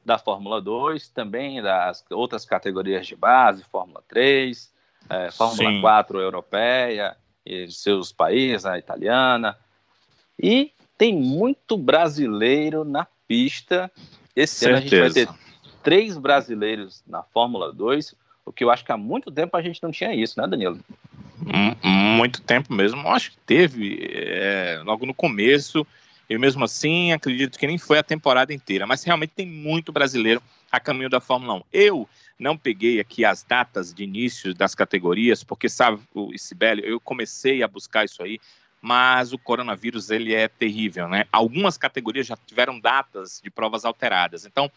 [0.05, 4.71] da Fórmula 2, também das outras categorias de base, Fórmula 3,
[5.09, 5.81] é, Fórmula Sim.
[5.81, 9.57] 4 europeia, e seus países, a italiana.
[10.41, 13.91] E tem muito brasileiro na pista.
[14.35, 14.95] Esse Certeza.
[14.95, 15.41] ano a gente vai ter
[15.83, 18.15] três brasileiros na Fórmula 2,
[18.45, 20.79] o que eu acho que há muito tempo a gente não tinha isso, né, Danilo?
[21.83, 23.07] Muito tempo mesmo.
[23.09, 25.85] Acho que teve é, logo no começo
[26.29, 30.41] eu mesmo assim acredito que nem foi a temporada inteira, mas realmente tem muito brasileiro
[30.71, 31.61] a caminho da Fórmula 1.
[31.71, 36.99] Eu não peguei aqui as datas de início das categorias, porque sabe, o Sibeli, eu
[36.99, 38.39] comecei a buscar isso aí,
[38.81, 41.25] mas o coronavírus ele é terrível, né?
[41.31, 44.45] Algumas categorias já tiveram datas de provas alteradas.
[44.45, 44.69] Então,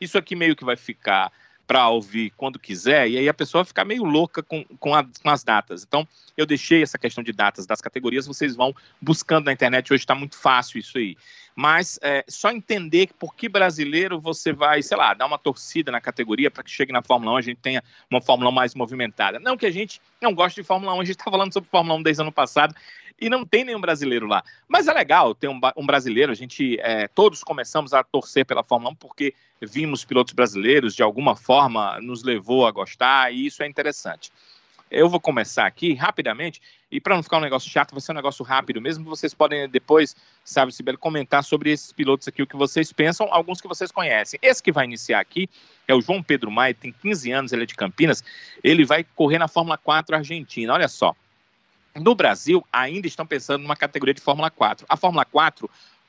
[0.00, 1.32] isso aqui meio que vai ficar
[1.70, 5.30] para ouvir quando quiser, e aí a pessoa fica meio louca com, com, a, com,
[5.30, 5.84] as datas.
[5.86, 6.04] Então,
[6.36, 10.12] eu deixei essa questão de datas das categorias, vocês vão buscando na internet, hoje está
[10.12, 11.16] muito fácil isso aí.
[11.54, 16.00] Mas é, só entender por que brasileiro você vai, sei lá, dar uma torcida na
[16.00, 19.38] categoria para que chegue na Fórmula 1 a gente tenha uma Fórmula 1 mais movimentada.
[19.38, 22.00] Não que a gente não goste de Fórmula 1, a gente está falando sobre Fórmula
[22.00, 22.74] 1 desde ano passado,
[23.18, 24.42] e não tem nenhum brasileiro lá.
[24.68, 28.62] Mas é legal ter um, um brasileiro, a gente, é, todos começamos a torcer pela
[28.62, 33.62] Fórmula 1 porque vimos pilotos brasileiros, de alguma forma nos levou a gostar, e isso
[33.62, 34.32] é interessante.
[34.90, 38.16] Eu vou começar aqui rapidamente, e para não ficar um negócio chato, vai ser um
[38.16, 39.04] negócio rápido mesmo.
[39.04, 43.60] Vocês podem depois, sabe, Sibeli, comentar sobre esses pilotos aqui, o que vocês pensam, alguns
[43.60, 44.40] que vocês conhecem.
[44.42, 45.48] Esse que vai iniciar aqui
[45.86, 48.24] é o João Pedro Maia, tem 15 anos, ele é de Campinas,
[48.64, 50.72] ele vai correr na Fórmula 4 Argentina.
[50.72, 51.14] Olha só,
[51.94, 54.86] no Brasil, ainda estão pensando numa categoria de Fórmula 4.
[54.88, 55.68] A Fórmula 4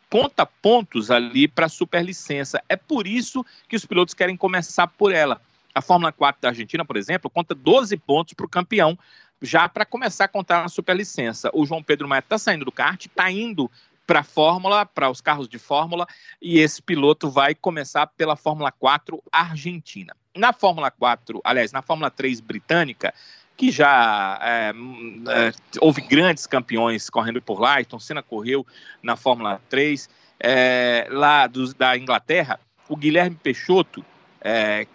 [0.10, 2.62] conta pontos ali para a superlicença.
[2.68, 5.42] É por isso que os pilotos querem começar por ela.
[5.74, 9.00] A Fórmula 4 da Argentina, por exemplo, conta 12 pontos para o campeão,
[9.42, 11.50] já para começar a contar a superlicença.
[11.54, 13.72] O João Pedro Maia está saindo do kart, está indo
[14.06, 16.06] para a Fórmula, para os carros de Fórmula,
[16.42, 20.14] e esse piloto vai começar pela Fórmula 4 Argentina.
[20.36, 23.14] Na Fórmula 4, aliás, na Fórmula 3 britânica,
[23.58, 27.76] que já é, é, houve grandes campeões correndo por lá.
[27.76, 28.66] Ayrton Senna correu
[29.04, 30.10] na Fórmula 3.
[30.40, 32.60] É, lá da Inglaterra,
[32.90, 34.04] o Guilherme Peixoto,
[34.42, 34.88] é,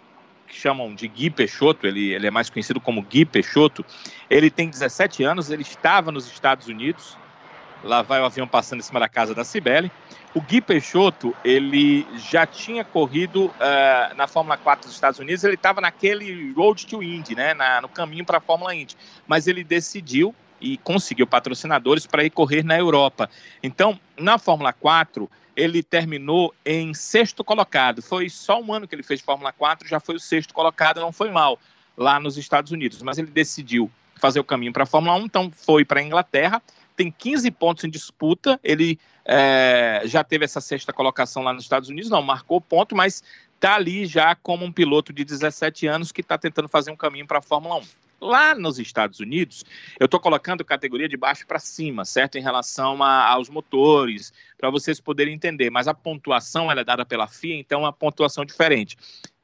[0.47, 3.85] que chamam de Gui Peixoto, ele, ele é mais conhecido como Gui Peixoto,
[4.29, 7.17] ele tem 17 anos, ele estava nos Estados Unidos,
[7.83, 9.91] lá vai o avião passando em cima da casa da Cibele,
[10.33, 15.55] o Gui Peixoto, ele já tinha corrido uh, na Fórmula 4 dos Estados Unidos, ele
[15.55, 19.63] estava naquele Road to Indy, né, na, no caminho para a Fórmula Indy, mas ele
[19.63, 23.29] decidiu e conseguiu patrocinadores para ir correr na Europa.
[23.61, 28.01] Então, na Fórmula 4, ele terminou em sexto colocado.
[28.01, 31.11] Foi só um ano que ele fez Fórmula 4, já foi o sexto colocado, não
[31.11, 31.59] foi mal
[31.97, 35.51] lá nos Estados Unidos, mas ele decidiu fazer o caminho para a Fórmula 1, então
[35.51, 36.61] foi para a Inglaterra,
[36.97, 41.89] tem 15 pontos em disputa, ele é, já teve essa sexta colocação lá nos Estados
[41.89, 46.21] Unidos, não marcou ponto, mas está ali já como um piloto de 17 anos que
[46.21, 47.83] está tentando fazer um caminho para a Fórmula 1.
[48.19, 49.63] Lá nos Estados Unidos,
[49.99, 52.35] eu estou colocando categoria de baixo para cima, certo?
[52.35, 55.69] Em relação a, aos motores, para vocês poderem entender.
[55.69, 58.97] Mas a pontuação é dada pela FIA, então é uma pontuação diferente.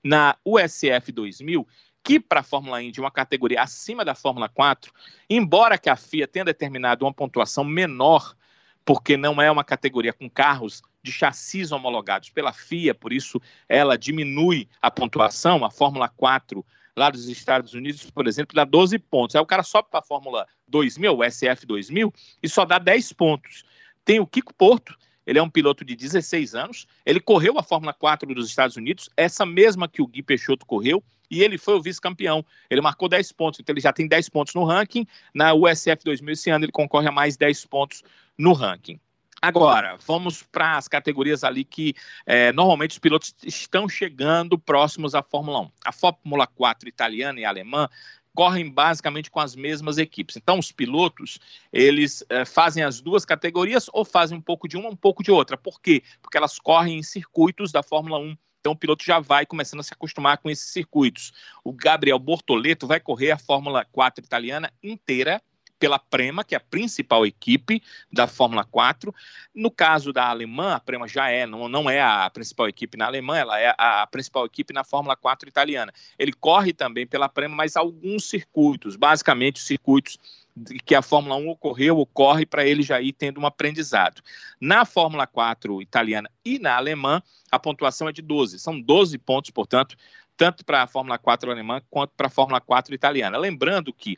[0.04, 1.68] Na USF 2000,
[2.04, 4.92] que para a Fórmula Indy uma categoria acima da Fórmula 4,
[5.30, 8.36] embora que a FIA tenha determinado uma pontuação menor,
[8.84, 13.98] porque não é uma categoria com carros de chassis homologados pela FIA, por isso ela
[13.98, 19.36] diminui a pontuação, a Fórmula 4 lá dos Estados Unidos, por exemplo, dá 12 pontos.
[19.36, 23.13] Aí o cara sobe para a Fórmula 2000, o SF 2000, e só dá 10
[23.13, 23.63] pontos.
[24.06, 27.94] Tem o Kiko Porto, ele é um piloto de 16 anos, ele correu a Fórmula
[27.94, 31.82] 4 dos Estados Unidos, essa mesma que o Gui Peixoto correu, e ele foi o
[31.82, 32.46] vice-campeão.
[32.69, 35.08] Ele marcou 10 pontos, então ele já tem 10 pontos no ranking.
[35.34, 38.04] Na USF 2000 esse ano ele concorre a mais 10 pontos
[38.38, 39.00] no ranking.
[39.41, 45.24] Agora, vamos para as categorias ali que é, normalmente os pilotos estão chegando próximos à
[45.24, 45.72] Fórmula 1.
[45.84, 47.89] A Fórmula 4 italiana e alemã
[48.34, 50.38] correm basicamente com as mesmas equipes.
[50.38, 51.39] Então, os pilotos,
[51.74, 55.32] eles é, fazem as duas categorias ou fazem um pouco de uma, um pouco de
[55.32, 55.58] outra.
[55.58, 56.04] Por quê?
[56.22, 59.84] Porque elas correm em circuitos da Fórmula 1 então o piloto já vai começando a
[59.84, 61.34] se acostumar com esses circuitos.
[61.65, 65.41] O Gabriel Bortoleto vai correr a Fórmula 4 italiana inteira
[65.78, 69.13] pela Prema, que é a principal equipe da Fórmula 4.
[69.54, 73.06] No caso da alemã, a Prema já é, não, não é a principal equipe na
[73.06, 75.91] Alemanha, ela é a principal equipe na Fórmula 4 italiana.
[76.17, 80.17] Ele corre também pela Prema, mas alguns circuitos, basicamente os circuitos
[80.86, 84.22] que a Fórmula 1 ocorreu, ocorre para ele já ir tendo um aprendizado.
[84.60, 88.60] Na Fórmula 4 italiana e na alemã, a pontuação é de 12.
[88.60, 89.96] São 12 pontos, portanto,
[90.38, 93.38] tanto para a Fórmula 4 alemã quanto para a Fórmula 4 italiana.
[93.38, 94.18] Lembrando que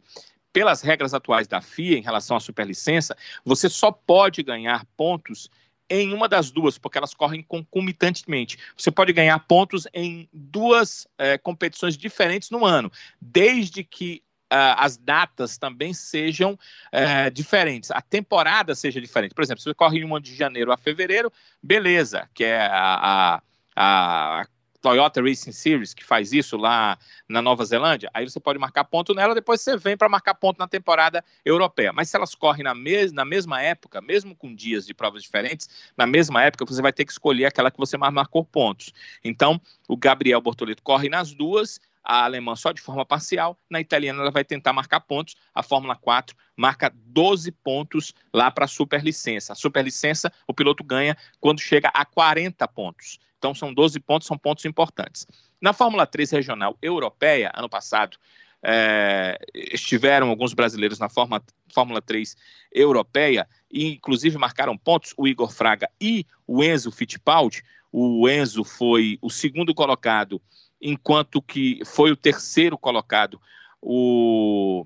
[0.51, 5.49] pelas regras atuais da FIA em relação à superlicença, você só pode ganhar pontos
[5.89, 8.57] em uma das duas, porque elas correm concomitantemente.
[8.75, 15.57] Você pode ganhar pontos em duas é, competições diferentes no ano, desde que as datas
[15.57, 19.33] também sejam uh, diferentes, a temporada seja diferente.
[19.33, 21.31] Por exemplo, se você corre uma de janeiro a fevereiro,
[21.61, 23.41] beleza, que é a,
[23.75, 24.45] a, a
[24.85, 26.95] Toyota Racing Series, que faz isso lá
[27.27, 30.59] na Nova Zelândia, aí você pode marcar ponto nela, depois você vem para marcar ponto
[30.59, 31.91] na temporada europeia.
[31.91, 35.67] Mas se elas correm na, mes na mesma época, mesmo com dias de provas diferentes,
[35.97, 38.93] na mesma época você vai ter que escolher aquela que você mais marcou pontos.
[39.23, 44.21] Então, o Gabriel Bortoleto corre nas duas, a alemã só de forma parcial, na italiana
[44.21, 49.53] ela vai tentar marcar pontos, a Fórmula 4 marca 12 pontos lá para a superlicença.
[49.53, 53.19] A superlicença o piloto ganha quando chega a 40 pontos.
[53.37, 55.25] Então são 12 pontos, são pontos importantes.
[55.59, 58.17] Na Fórmula 3 regional europeia, ano passado,
[58.63, 62.35] é, estiveram alguns brasileiros na Fórmula, Fórmula 3
[62.71, 67.63] europeia e inclusive marcaram pontos o Igor Fraga e o Enzo Fittipaldi.
[67.91, 70.41] O Enzo foi o segundo colocado,
[70.85, 73.41] enquanto que foi o terceiro colocado
[73.81, 74.85] o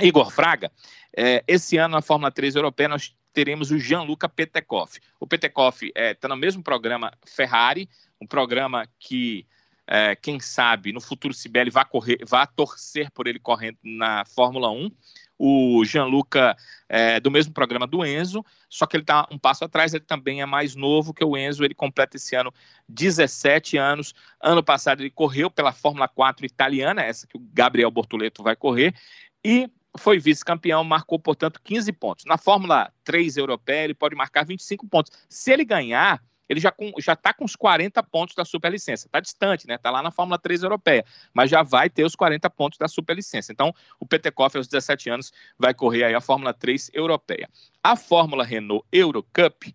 [0.00, 0.70] Igor Fraga.
[1.16, 5.00] É, esse ano na Fórmula 3 europeia nós teremos o Gianluca Petekoff.
[5.18, 7.88] O Petekoff está é, tá no mesmo programa Ferrari,
[8.20, 9.46] um programa que,
[9.86, 14.70] é, quem sabe, no futuro Sibeli vai, correr, vai torcer por ele correndo na Fórmula
[14.70, 14.90] 1.
[15.42, 16.54] O Gianluca
[16.86, 20.42] é do mesmo programa do Enzo, só que ele está um passo atrás, ele também
[20.42, 22.52] é mais novo que o Enzo, ele completa esse ano
[22.86, 24.12] 17 anos.
[24.38, 28.94] Ano passado ele correu pela Fórmula 4 italiana, essa que o Gabriel Bortoleto vai correr,
[29.42, 32.24] e foi vice-campeão, marcou, portanto, 15 pontos.
[32.26, 35.10] Na Fórmula 3 europeia, ele pode marcar 25 pontos.
[35.26, 39.06] Se ele ganhar, ele já já está com os 40 pontos da superlicença.
[39.06, 39.76] Está distante, né?
[39.76, 43.52] Está lá na Fórmula 3 europeia, mas já vai ter os 40 pontos da superlicença.
[43.52, 47.48] Então, o Petekoff, aos 17 anos, vai correr aí a Fórmula 3 europeia.
[47.80, 49.72] A Fórmula Renault Eurocup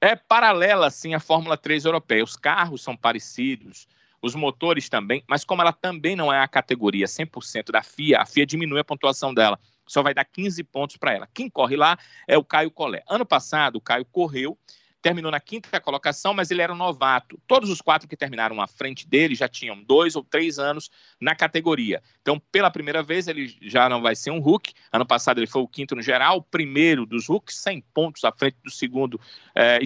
[0.00, 2.22] é paralela, sim, à Fórmula 3 europeia.
[2.22, 3.88] Os carros são parecidos,
[4.22, 8.26] os motores também, mas como ela também não é a categoria 100% da FIA, a
[8.26, 11.28] FIA diminui a pontuação dela, só vai dar 15 pontos para ela.
[11.34, 13.02] Quem corre lá é o Caio Collet.
[13.08, 14.56] Ano passado, o Caio correu,
[15.02, 17.38] terminou na quinta colocação, mas ele era um novato.
[17.46, 20.88] Todos os quatro que terminaram à frente dele já tinham dois ou três anos
[21.20, 22.00] na categoria.
[22.22, 24.72] Então, pela primeira vez, ele já não vai ser um Hulk.
[24.92, 28.32] Ano passado ele foi o quinto no geral, o primeiro dos Hulks, 100 pontos à
[28.32, 29.20] frente do segundo
[29.54, 29.80] é.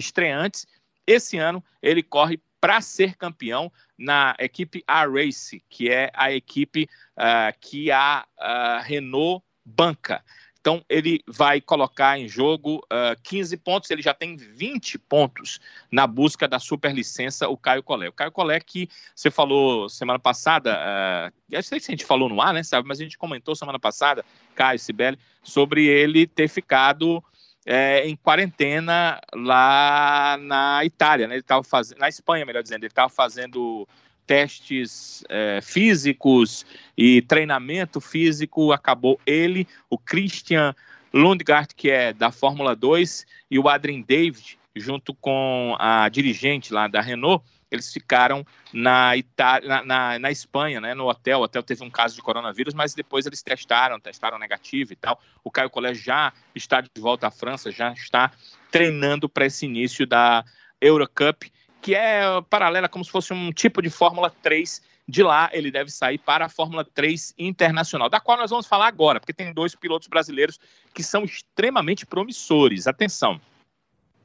[1.07, 6.87] Esse ano ele corre para ser campeão na equipe A-Race, que é a equipe
[7.17, 10.23] uh, que a, a Renault banca.
[10.67, 15.61] Então, ele vai colocar em jogo uh, ah, 15 pontos, ele já tem 20 pontos
[15.89, 18.09] na busca da superlicença, o Caio Collet.
[18.09, 22.27] O Caio Collet que você falou semana passada, uh, eu sei se a gente falou
[22.27, 26.49] no ar, né, sabe, mas a gente comentou semana passada, Caio Sibeli, sobre ele ter
[26.49, 27.23] ficado
[27.65, 31.35] é, em quarentena lá na Itália, né?
[31.35, 33.87] Ele estava fazendo, na Espanha, melhor dizendo, ele estava fazendo
[34.27, 36.65] testes é, físicos
[36.97, 40.75] e treinamento físico, acabou ele, o Christian
[41.13, 46.87] Lundgaard, que é da Fórmula 2, e o Adrien David, junto com a dirigente lá
[46.87, 51.39] da Renault, eles ficaram na, Itália, na, na, na, Espanha, né, no hotel.
[51.39, 55.19] O hotel teve um caso de coronavírus, mas depois eles testaram, testaram negativo e tal.
[55.43, 58.31] O Caio Collet já está de volta à França, já está
[58.71, 60.45] treinando para esse início da
[60.79, 61.51] Eurocup
[61.81, 64.81] que é paralela, como se fosse um tipo de Fórmula 3.
[65.09, 68.87] De lá, ele deve sair para a Fórmula 3 Internacional, da qual nós vamos falar
[68.87, 70.59] agora, porque tem dois pilotos brasileiros
[70.93, 72.87] que são extremamente promissores.
[72.87, 73.39] Atenção,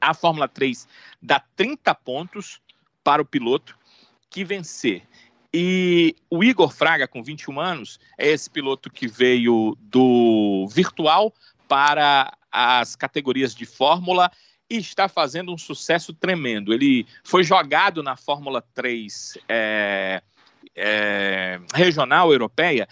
[0.01, 0.85] a Fórmula 3
[1.21, 2.59] dá 30 pontos
[3.01, 3.77] para o piloto
[4.29, 5.03] que vencer.
[5.53, 11.33] E o Igor Fraga, com 21 anos, é esse piloto que veio do virtual
[11.67, 14.31] para as categorias de Fórmula
[14.73, 16.73] e está fazendo um sucesso tremendo.
[16.73, 20.23] Ele foi jogado na Fórmula 3 é,
[20.75, 22.87] é, regional europeia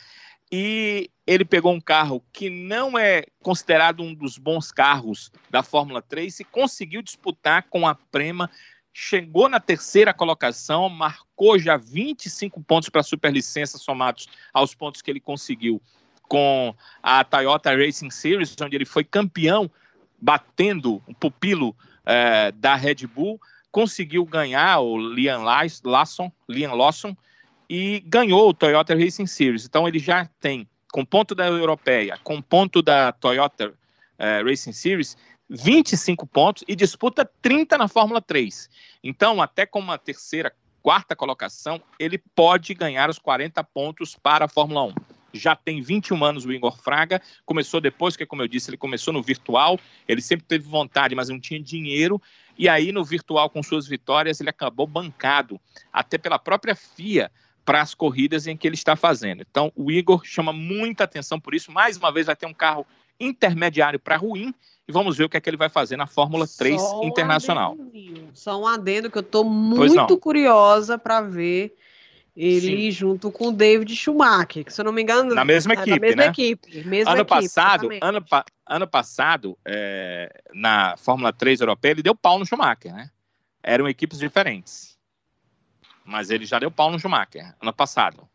[0.52, 6.04] e ele pegou um carro que não é considerado um dos bons carros da Fórmula
[6.04, 8.48] 3 e conseguiu disputar com a Prema.
[8.94, 15.10] Chegou na terceira colocação, marcou já 25 pontos para a superlicença somados aos pontos que
[15.10, 15.82] ele conseguiu
[16.28, 19.72] com a Toyota Racing Series, onde ele foi campeão
[20.22, 23.40] batendo o pupilo é, da Red Bull,
[23.72, 25.44] conseguiu ganhar o Liam
[25.84, 27.16] Lawson, Liam Lawson
[27.70, 29.66] e ganhou o Toyota Racing Series.
[29.66, 33.74] Então ele já tem, com ponto da Europeia, com ponto da Toyota
[34.20, 35.18] é, Racing Series,
[35.50, 38.70] 25 pontos e disputa 30 na Fórmula 3.
[39.04, 44.48] Então, até com uma terceira, quarta colocação, ele pode ganhar os 40 pontos para a
[44.48, 44.94] Fórmula 1
[45.34, 49.14] já tem 21 anos o Igor Fraga, começou depois, que como eu disse, ele começou
[49.14, 52.22] no virtual, ele sempre teve vontade, mas não tinha dinheiro,
[52.58, 55.60] e aí no virtual, com suas vitórias, ele acabou bancado,
[55.92, 57.32] até pela própria FIA,
[57.64, 59.46] para as corridas em que ele está fazendo.
[59.50, 62.86] Então, o Igor chama muita atenção por isso, mais uma vez vai ter um carro
[63.20, 64.54] intermediário para ruim,
[64.88, 67.78] e vamos ver o que é que ele vai fazer na Fórmula 3 Só Internacional.
[67.80, 71.76] Um Só um adendo que eu estou muito curiosa para ver
[72.36, 72.92] ele Sim.
[72.92, 75.36] junto com o David Schumacher, que se eu não me engano.
[75.36, 76.28] Na mesma equipe, é, na mesma né?
[76.28, 76.84] equipe.
[76.86, 82.16] Mesma ano, equipe, passado, ano, pa ano passado, é, na Fórmula 3 europeia, ele deu
[82.16, 83.12] pau no Schumacher, né?
[83.62, 84.98] Eram equipes diferentes.
[86.06, 88.28] Mas ele já deu pau no Schumacher, ano passado.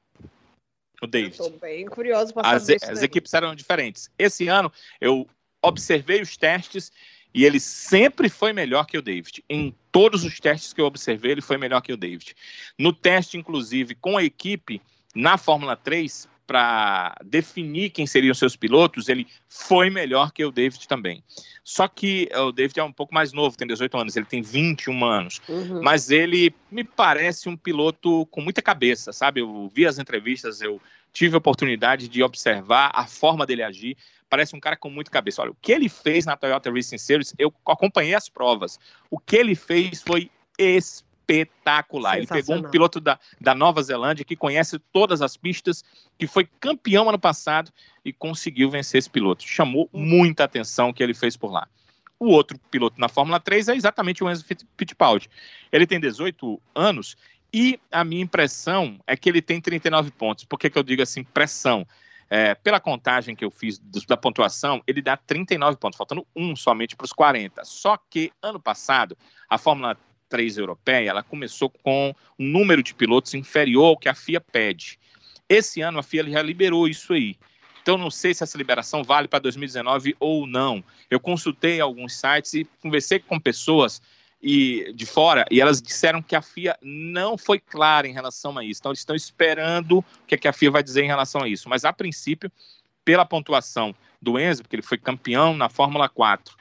[1.01, 1.33] O David.
[1.33, 4.11] Estou bem curioso para saber As, as equipes eram diferentes.
[4.19, 4.71] Esse ano,
[5.01, 5.27] eu
[5.63, 6.93] observei os testes
[7.37, 9.45] e ele sempre foi melhor que o David.
[9.47, 12.35] Em todos os testes que eu observei, ele foi melhor que o David.
[12.79, 14.81] No teste, inclusive, com a equipe
[15.15, 20.89] na Fórmula 3, para definir quem seriam seus pilotos, ele foi melhor que o David
[20.89, 21.23] também.
[21.63, 25.05] Só que o David é um pouco mais novo, tem 18 anos, ele tem 21
[25.05, 25.43] anos.
[25.47, 25.83] Uhum.
[25.83, 29.43] Mas ele me parece um piloto com muita cabeça, sabe?
[29.43, 30.81] Eu vi as entrevistas, eu
[31.13, 33.95] tive a oportunidade de observar a forma dele agir
[34.29, 35.43] parece um cara com muita cabeça.
[35.43, 38.79] Olha, o que ele fez na Toyota Racing Series, eu acompanhei as provas.
[39.11, 42.19] O que ele fez foi espetacular.
[42.19, 45.85] Ele pegou um piloto da, da Nova Zelândia que conhece todas as pistas,
[46.19, 47.71] que foi campeão ano passado
[48.05, 49.47] e conseguiu vencer esse piloto.
[49.47, 51.69] Chamou muita atenção o que ele fez por lá.
[52.19, 54.45] O outro piloto na Fórmula 3 é exatamente o Enzo
[54.79, 55.29] Fittipaldi.
[55.71, 57.17] Ele tem 18 anos
[57.53, 60.45] e a minha impressão é que ele tem 39 pontos.
[60.45, 61.87] Por que, que eu digo assim, pressão?
[62.29, 66.97] É, pela contagem que eu fiz da pontuação, ele dá 39 pontos, faltando um somente
[66.97, 67.65] para os 40.
[67.65, 69.17] Só que ano passado,
[69.49, 69.97] a Fórmula
[70.29, 74.99] 3 europeia, ela começou com um número de pilotos inferior ao que a FIA pede.
[75.49, 77.37] Esse ano a FIA já liberou isso aí.
[77.81, 80.83] Então não sei se essa liberação vale para 2019 ou não.
[81.09, 84.03] Eu consultei alguns sites e conversei com pessoas
[84.43, 88.65] e de fora, e elas disseram que a FIA não foi clara em relação a
[88.65, 88.81] isso.
[88.81, 91.49] Então, eles estão esperando o que, é que a FIA vai dizer em relação a
[91.49, 91.69] isso.
[91.69, 92.51] Mas, a princípio,
[93.05, 96.57] pela pontuação do Enzo, porque ele foi campeão na Fórmula 4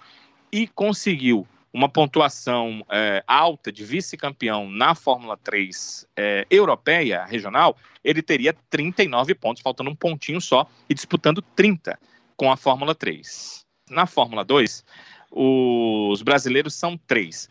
[0.52, 8.22] e conseguiu uma pontuação é, alta de vice-campeão na Fórmula 3 é, europeia, regional, ele
[8.22, 12.00] teria 39 pontos, faltando um pontinho só, e disputando 30
[12.38, 13.66] com a Fórmula 3.
[13.90, 14.86] Na Fórmula 2,
[15.32, 17.50] os brasileiros são três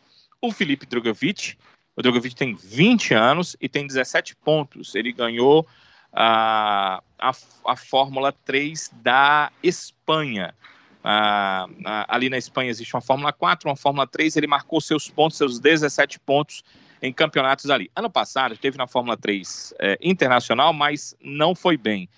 [0.49, 1.57] o Felipe Drogovic.
[1.97, 4.95] O Drogovic tem 20 anos e tem 17 pontos.
[4.95, 5.67] Ele ganhou
[6.13, 7.33] a, a,
[7.67, 10.55] a Fórmula 3 da Espanha.
[11.03, 15.09] ah, ah, ali na Espanha existe uma Fórmula 4, uma Fórmula 3, ele marcou seus
[15.09, 16.63] pontos, seus 17 pontos
[17.03, 17.91] em campeonatos ali.
[17.95, 22.09] Ano passado teve na Fórmula 3 é, internacional, mas não foi bem.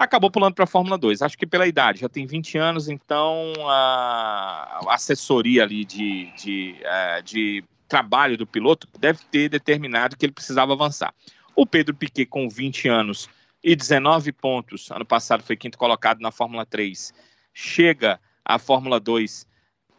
[0.00, 1.20] Acabou pulando para a Fórmula 2.
[1.20, 7.20] Acho que pela idade, já tem 20 anos, então a, assessoria ali de, de, é,
[7.20, 11.12] de trabalho do piloto deve ter determinado que ele precisava avançar.
[11.54, 13.28] O Pedro Piquet, com 20 anos
[13.62, 17.12] e 19 pontos, ano passado foi quinto colocado na Fórmula 3
[17.52, 19.46] chega à Fórmula 2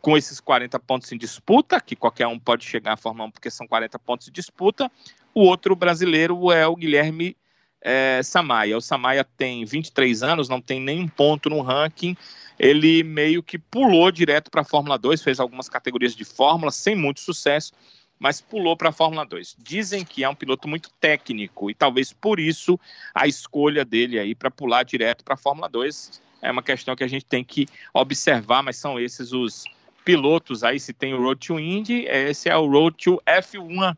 [0.02, 3.52] com esses 40 pontos em disputa, que qualquer um pode chegar à Fórmula 1 porque
[3.52, 4.92] são 40 pontos de disputa.
[5.32, 7.38] O outro brasileiro é o Guilherme
[7.82, 8.78] é, Samaia.
[8.78, 12.16] O Samaia tem 23 anos, não tem nenhum ponto no ranking.
[12.60, 16.96] Ele meio que pulou direto para a Fórmula 2, fez algumas categorias de Fórmula sem
[16.96, 17.74] muito sucesso,
[18.20, 19.56] mas pulou para a Fórmula 2.
[19.58, 22.80] Dizem que é um piloto muito técnico e talvez por isso
[23.16, 27.04] a escolha dele aí para pular direto para a Fórmula 2 é uma questão que
[27.04, 29.64] a gente tem que observar, mas são esses os
[30.04, 33.96] pilotos aí, se tem o Road to Indy, esse é o Road to F1,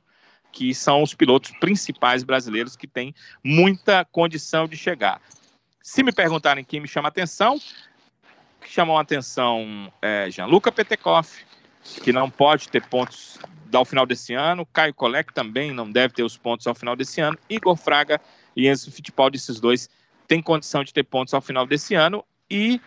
[0.53, 5.19] que são os pilotos principais brasileiros que têm muita condição de chegar.
[5.81, 7.59] Se me perguntarem quem me chama atenção,
[8.65, 11.43] chamam a atenção é Gianluca Petekoff,
[12.03, 13.37] que não pode ter pontos
[13.73, 17.19] ao final desse ano, Caio Colec também não deve ter os pontos ao final desse
[17.19, 18.21] ano, Igor Fraga
[18.55, 19.89] e Enzo Fittipaldi, esses dois
[20.27, 22.79] têm condição de ter pontos ao final desse ano, e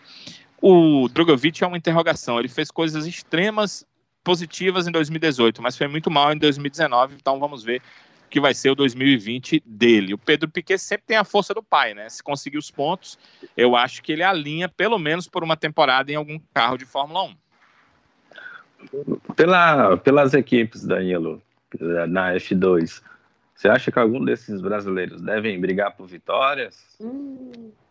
[0.63, 2.39] o Drogovic é uma interrogação.
[2.39, 3.85] Ele fez coisas extremas
[4.27, 7.15] positivas em 2018, mas foi muito mal em 2019.
[7.15, 7.81] Então vamos ver
[8.27, 10.15] o que vai ser o 2020 dele.
[10.15, 12.09] O Pedro Piquet sempre tem a força do pai, né?
[12.09, 13.17] Se conseguir os pontos,
[13.57, 17.23] eu acho que ele alinha pelo menos por uma temporada em algum carro de Fórmula
[17.23, 17.37] 1.
[19.37, 21.41] Pela, pelas equipes, Danilo,
[22.09, 23.01] na F2,
[23.55, 26.99] você acha que algum desses brasileiros devem brigar por vitórias?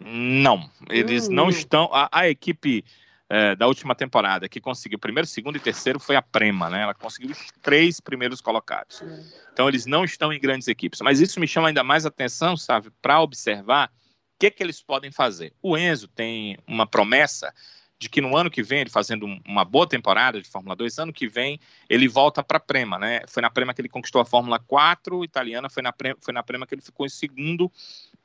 [0.02, 1.32] Não, eles hum.
[1.34, 1.90] não estão.
[1.94, 2.84] A, a equipe
[3.30, 6.84] é, da última temporada que conseguiu primeiro, segundo e terceiro foi a Prema, né?
[6.84, 9.04] Ela conseguiu os três primeiros colocados.
[9.52, 11.02] Então eles não estão em grandes equipes.
[11.02, 15.12] Mas isso me chama ainda mais atenção, sabe, para observar o que, que eles podem
[15.12, 15.54] fazer.
[15.62, 17.54] O Enzo tem uma promessa
[17.98, 21.14] de que no ano que vem, ele fazendo uma boa temporada de Fórmula 2, ano
[21.14, 21.60] que vem
[21.90, 23.22] ele volta para a Prema, né?
[23.28, 26.44] Foi na Prema que ele conquistou a Fórmula 4 italiana, foi na Prema, foi na
[26.44, 27.72] Prema que ele ficou em segundo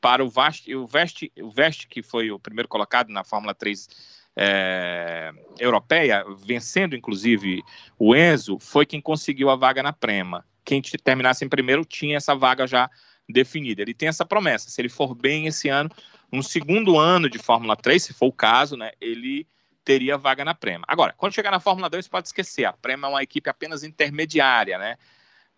[0.00, 3.88] para o Vast, o Vest, o Vest que foi o primeiro colocado na Fórmula 3
[4.42, 7.62] é, europeia, vencendo inclusive
[7.98, 10.46] o Enzo, foi quem conseguiu a vaga na Prema.
[10.64, 12.88] Quem terminasse em primeiro tinha essa vaga já
[13.28, 13.82] definida.
[13.82, 15.90] Ele tem essa promessa, se ele for bem esse ano,
[16.32, 19.46] um segundo ano de Fórmula 3, se for o caso, né, ele
[19.84, 20.84] teria vaga na Prema.
[20.88, 24.78] Agora, quando chegar na Fórmula 2, pode esquecer, a Prema é uma equipe apenas intermediária,
[24.78, 24.96] né?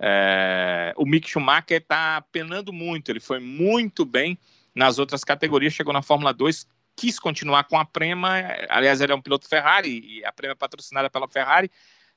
[0.01, 4.37] É, o Mick Schumacher está penando muito, ele foi muito bem
[4.75, 6.67] nas outras categorias, chegou na Fórmula 2,
[6.97, 8.35] quis continuar com a Prema,
[8.69, 11.71] aliás, ele é um piloto Ferrari, e a Prema é patrocinada pela Ferrari,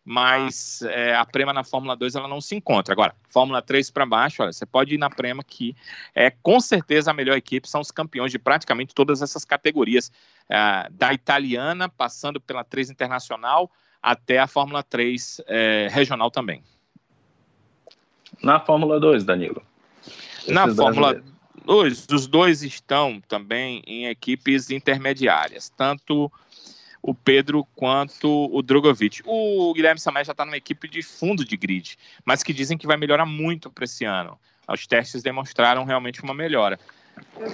[0.04, 2.94] mas é, a Prema na Fórmula 2 ela não se encontra.
[2.94, 5.76] Agora, Fórmula 3 para baixo, olha, você pode ir na Prema que
[6.14, 10.12] é com certeza a melhor equipe, são os campeões de praticamente todas essas categorias,
[10.48, 13.72] é, da italiana, passando pela 3 internacional,
[14.02, 16.64] até a Fórmula 3 é, regional também.
[18.44, 19.64] Na Fórmula 2, Danilo?
[20.48, 21.35] Na Fórmula 2,
[21.68, 26.32] os dois estão também em equipes intermediárias, tanto
[27.02, 29.22] o Pedro quanto o Drogovic.
[29.26, 32.88] O Guilherme Samé já está numa equipe de fundo de grid, mas que dizem que
[32.88, 34.40] vai melhorar muito para esse ano.
[34.68, 36.80] Os testes demonstraram realmente uma melhora.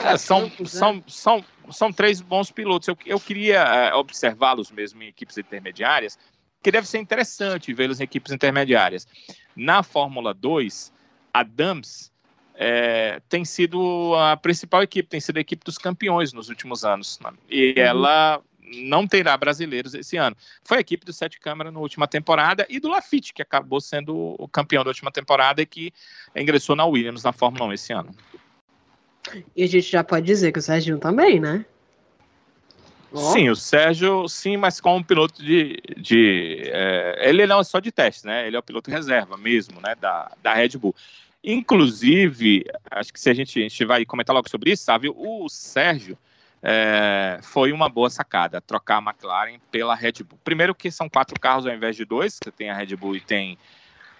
[0.06, 2.88] É, são, são, são, são três bons pilotos.
[2.88, 6.18] Eu, eu queria é, observá-los mesmo em equipes intermediárias,
[6.64, 9.08] que deve ser interessante vê-los em equipes intermediárias.
[9.56, 10.94] Na Fórmula 2,
[11.34, 12.12] a Dams
[12.56, 17.20] é, tem sido a principal equipe, tem sido a equipe dos campeões nos últimos anos.
[17.24, 17.32] Né?
[17.50, 17.84] E uhum.
[17.84, 18.42] ela
[18.74, 20.36] não terá brasileiros esse ano.
[20.64, 24.36] Foi a equipe do Sete Câmara na última temporada e do Lafitte, que acabou sendo
[24.38, 25.94] o campeão da última temporada e que
[26.36, 28.16] ingressou na Williams na Fórmula 1 esse ano.
[29.56, 31.66] E a gente já pode dizer que o Sérgio também, né?
[33.14, 33.34] Oh.
[33.34, 35.82] Sim, o Sérgio, sim, mas com um piloto de.
[35.98, 38.48] de é, ele não é só de teste, né?
[38.48, 39.96] Ele é o piloto reserva mesmo, né?
[40.00, 40.96] Da, da Red Bull.
[41.44, 45.10] Inclusive, acho que se a gente, a gente vai comentar logo sobre isso, sabe?
[45.10, 46.18] O Sérgio
[46.62, 50.38] é, foi uma boa sacada trocar a McLaren pela Red Bull.
[50.44, 53.22] Primeiro que são quatro carros ao invés de dois, você tem a Red Bull e
[53.22, 53.58] tem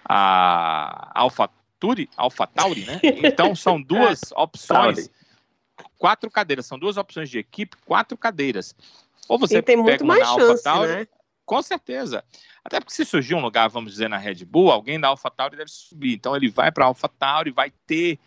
[0.04, 1.48] a Alfa
[1.78, 3.00] Tauri, Alfa Tauri, né?
[3.22, 5.08] Então são duas opções,
[5.96, 8.74] quatro cadeiras, são duas opções de equipe, quatro cadeiras.
[9.28, 11.06] Ou você e tem muito mais chance, Tauri, né?
[11.44, 12.24] Com certeza.
[12.64, 15.56] Até porque se surgir um lugar, vamos dizer, na Red Bull, alguém da Alfa Tauri
[15.56, 16.14] deve subir.
[16.14, 18.18] Então ele vai para a Alfa Tauri, vai ter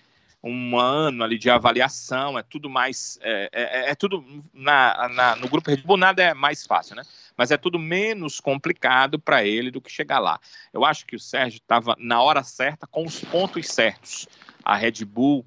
[0.43, 5.49] um ano ali de avaliação, é tudo mais, é, é, é tudo na, na, no
[5.49, 7.01] grupo Red Bull nada é mais fácil, né?
[7.35, 10.39] Mas é tudo menos complicado para ele do que chegar lá.
[10.71, 14.27] Eu acho que o Sérgio estava na hora certa, com os pontos certos.
[14.63, 15.43] A Red Bull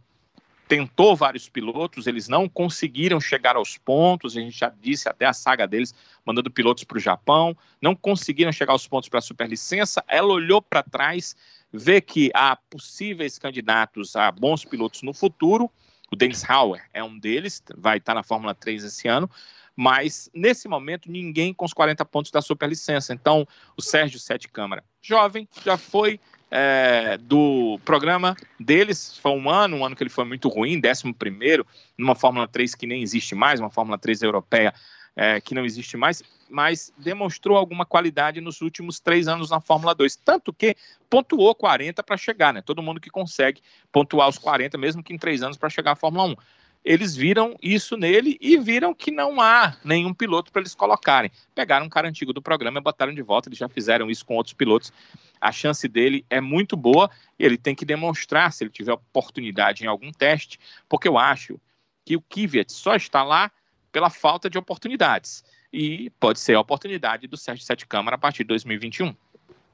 [0.68, 5.32] tentou vários pilotos, eles não conseguiram chegar aos pontos, a gente já disse até a
[5.32, 5.94] saga deles,
[6.24, 10.60] mandando pilotos para o Japão, não conseguiram chegar aos pontos para a superlicença, ela olhou
[10.60, 11.34] para trás
[11.72, 15.70] vê que há possíveis candidatos a bons pilotos no futuro.
[16.10, 19.30] O Dennis Hauer é um deles, vai estar na Fórmula 3 esse ano,
[19.76, 23.12] mas nesse momento ninguém com os 40 pontos da superlicença.
[23.12, 23.46] Então,
[23.76, 26.18] o Sérgio Sete Câmara, jovem, já foi
[26.50, 31.12] é, do programa deles, foi um ano, um ano que ele foi muito ruim, 11
[31.12, 34.72] primeiro, numa Fórmula 3 que nem existe mais, uma Fórmula 3 europeia
[35.14, 39.92] é, que não existe mais, mas demonstrou alguma qualidade nos últimos três anos na Fórmula
[39.92, 40.14] 2.
[40.16, 40.76] Tanto que
[41.10, 42.62] pontuou 40 para chegar, né?
[42.62, 45.96] Todo mundo que consegue pontuar os 40, mesmo que em três anos, para chegar à
[45.96, 46.36] Fórmula 1.
[46.84, 51.30] Eles viram isso nele e viram que não há nenhum piloto para eles colocarem.
[51.54, 53.48] Pegaram um cara antigo do programa e botaram de volta.
[53.48, 54.92] Eles já fizeram isso com outros pilotos.
[55.40, 59.84] A chance dele é muito boa e ele tem que demonstrar se ele tiver oportunidade
[59.84, 60.58] em algum teste,
[60.88, 61.60] porque eu acho
[62.04, 63.50] que o Kvyat só está lá
[63.92, 65.44] pela falta de oportunidades.
[65.72, 69.14] E pode ser a oportunidade do Sérgio Sete Câmara a partir de 2021.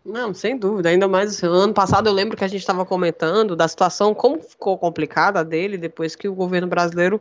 [0.04, 0.90] Não, sem dúvida.
[0.90, 4.40] Ainda mais assim, ano passado eu lembro que a gente estava comentando da situação, como
[4.40, 7.20] ficou complicada dele depois que o governo brasileiro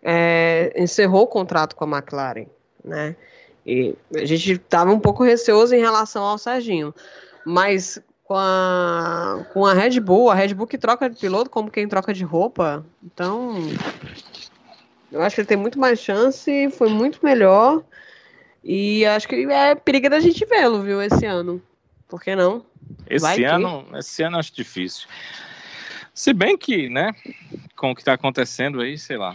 [0.00, 2.46] é, encerrou o contrato com a McLaren,
[2.84, 3.16] né?
[3.66, 6.94] E a gente estava um pouco receoso em relação ao Serginho.
[7.44, 11.70] Mas com a, com a Red Bull, a Red Bull que troca de piloto como
[11.70, 12.84] quem troca de roupa.
[13.02, 13.54] Então,
[15.10, 17.82] eu acho que ele tem muito mais chance, foi muito melhor.
[18.62, 21.60] E acho que é perigo da gente vê-lo, viu, esse ano.
[22.08, 22.64] Por que não?
[23.08, 25.08] Esse ano, esse ano acho difícil.
[26.12, 27.12] Se bem que, né,
[27.76, 29.34] com o que está acontecendo aí, sei lá.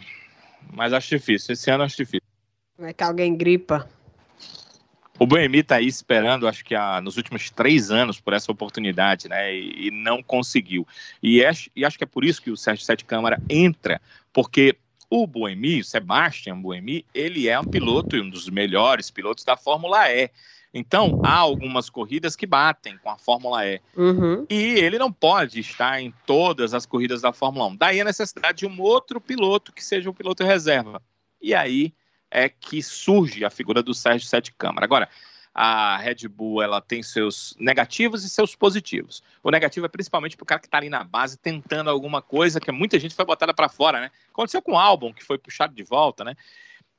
[0.72, 1.54] Mas acho difícil.
[1.54, 2.28] Esse ano acho difícil.
[2.80, 3.90] É que alguém gripa.
[5.20, 9.28] O Boemi está aí esperando, acho que há, nos últimos três anos, por essa oportunidade,
[9.28, 9.54] né?
[9.54, 10.88] E, e não conseguiu.
[11.22, 14.02] E, é, e acho que é por isso que o Sérgio Sete Câmara entra,
[14.32, 14.78] porque
[15.10, 19.58] o Buemi, o Sebastian Buemi, ele é um piloto e um dos melhores pilotos da
[19.58, 20.30] Fórmula E.
[20.74, 23.82] Então, há algumas corridas que batem com a Fórmula E.
[23.96, 24.46] Uhum.
[24.50, 27.76] E ele não pode estar em todas as corridas da Fórmula 1.
[27.76, 31.02] Daí a necessidade de um outro piloto que seja um piloto reserva.
[31.42, 31.94] E aí
[32.30, 34.86] é que surge a figura do Sérgio Sete Câmara.
[34.86, 35.10] Agora,
[35.54, 39.24] a Red Bull ela tem seus negativos e seus positivos.
[39.44, 42.60] O negativo é principalmente para o cara que está ali na base tentando alguma coisa
[42.60, 44.12] que muita gente foi botada para fora, né?
[44.32, 46.36] Aconteceu com o Albon, que foi puxado de volta, né?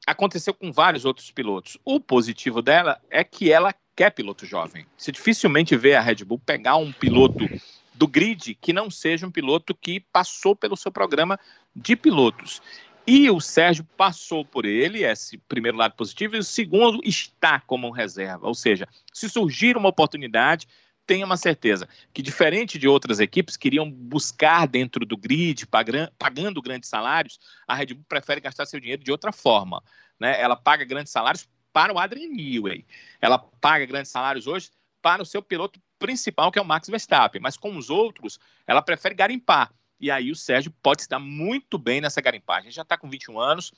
[0.06, 1.78] Aconteceu com vários outros pilotos.
[1.84, 4.86] O positivo dela é que ela quer piloto jovem.
[4.96, 7.46] Você dificilmente vê a Red Bull pegar um piloto
[7.94, 11.38] do grid que não seja um piloto que passou pelo seu programa
[11.76, 12.62] de pilotos.
[13.06, 17.90] E o Sérgio passou por ele, esse primeiro lado positivo, e o segundo está como
[17.90, 18.46] reserva.
[18.46, 20.66] Ou seja, se surgir uma oportunidade,
[21.10, 26.62] tenha uma certeza que, diferente de outras equipes que iriam buscar dentro do grid, pagando
[26.62, 29.82] grandes salários, a Red Bull prefere gastar seu dinheiro de outra forma.
[30.20, 30.40] Né?
[30.40, 32.86] Ela paga grandes salários para o Adrian Newey.
[33.20, 34.70] Ela paga grandes salários hoje
[35.02, 37.42] para o seu piloto principal, que é o Max Verstappen.
[37.42, 39.74] Mas com os outros, ela prefere garimpar.
[39.98, 42.66] E aí o Sérgio pode se dar muito bem nessa garimpagem.
[42.66, 43.72] Ele já está com 21 anos,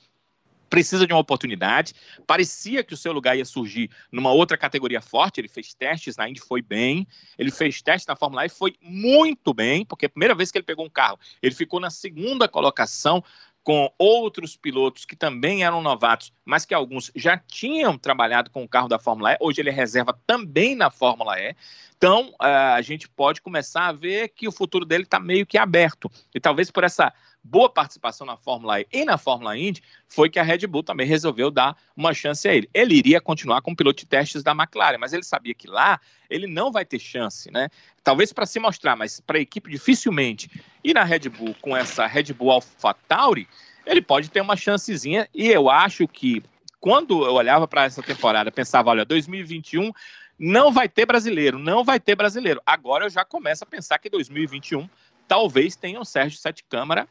[0.73, 1.93] precisa de uma oportunidade.
[2.25, 5.39] Parecia que o seu lugar ia surgir numa outra categoria forte.
[5.39, 7.07] Ele fez testes na Indy, foi bem.
[7.37, 10.65] Ele fez testes na Fórmula E, foi muito bem, porque a primeira vez que ele
[10.65, 13.23] pegou um carro, ele ficou na segunda colocação
[13.61, 18.67] com outros pilotos que também eram novatos, mas que alguns já tinham trabalhado com o
[18.67, 19.37] carro da Fórmula E.
[19.39, 21.55] Hoje ele é reserva também na Fórmula E.
[21.95, 26.09] Então a gente pode começar a ver que o futuro dele está meio que aberto.
[26.33, 27.13] E talvez por essa
[27.43, 31.05] boa participação na Fórmula E e na Fórmula Indy, foi que a Red Bull também
[31.05, 32.69] resolveu dar uma chance a ele.
[32.73, 36.47] Ele iria continuar como piloto de testes da McLaren, mas ele sabia que lá ele
[36.47, 37.69] não vai ter chance, né?
[38.03, 40.49] Talvez para se mostrar, mas para a equipe dificilmente.
[40.83, 43.47] E na Red Bull, com essa Red Bull Alpha Tauri,
[43.85, 45.27] ele pode ter uma chancezinha.
[45.33, 46.41] E eu acho que
[46.79, 49.91] quando eu olhava para essa temporada, pensava, olha, 2021
[50.39, 52.61] não vai ter brasileiro, não vai ter brasileiro.
[52.65, 54.89] Agora eu já começo a pensar que 2021
[55.27, 57.07] talvez tenha o Sérgio Sete Câmara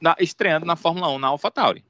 [0.00, 1.84] na, estreando na Fórmula 1 na AlphaTauri.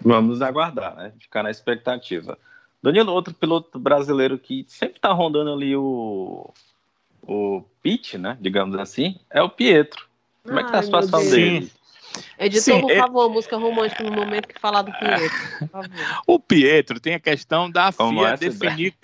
[0.00, 1.12] Vamos aguardar, né?
[1.18, 2.38] Ficar na expectativa.
[2.82, 6.52] Danilo, outro piloto brasileiro que sempre está rondando ali o,
[7.22, 8.38] o pit, né?
[8.40, 10.06] Digamos assim, é o Pietro.
[10.44, 11.70] Como é que tá a situação dele?
[12.38, 13.32] Editor, Sim, por favor, é...
[13.32, 15.36] música romântica no momento que falar do Pietro.
[16.26, 18.94] o Pietro tem a questão da FIA definir.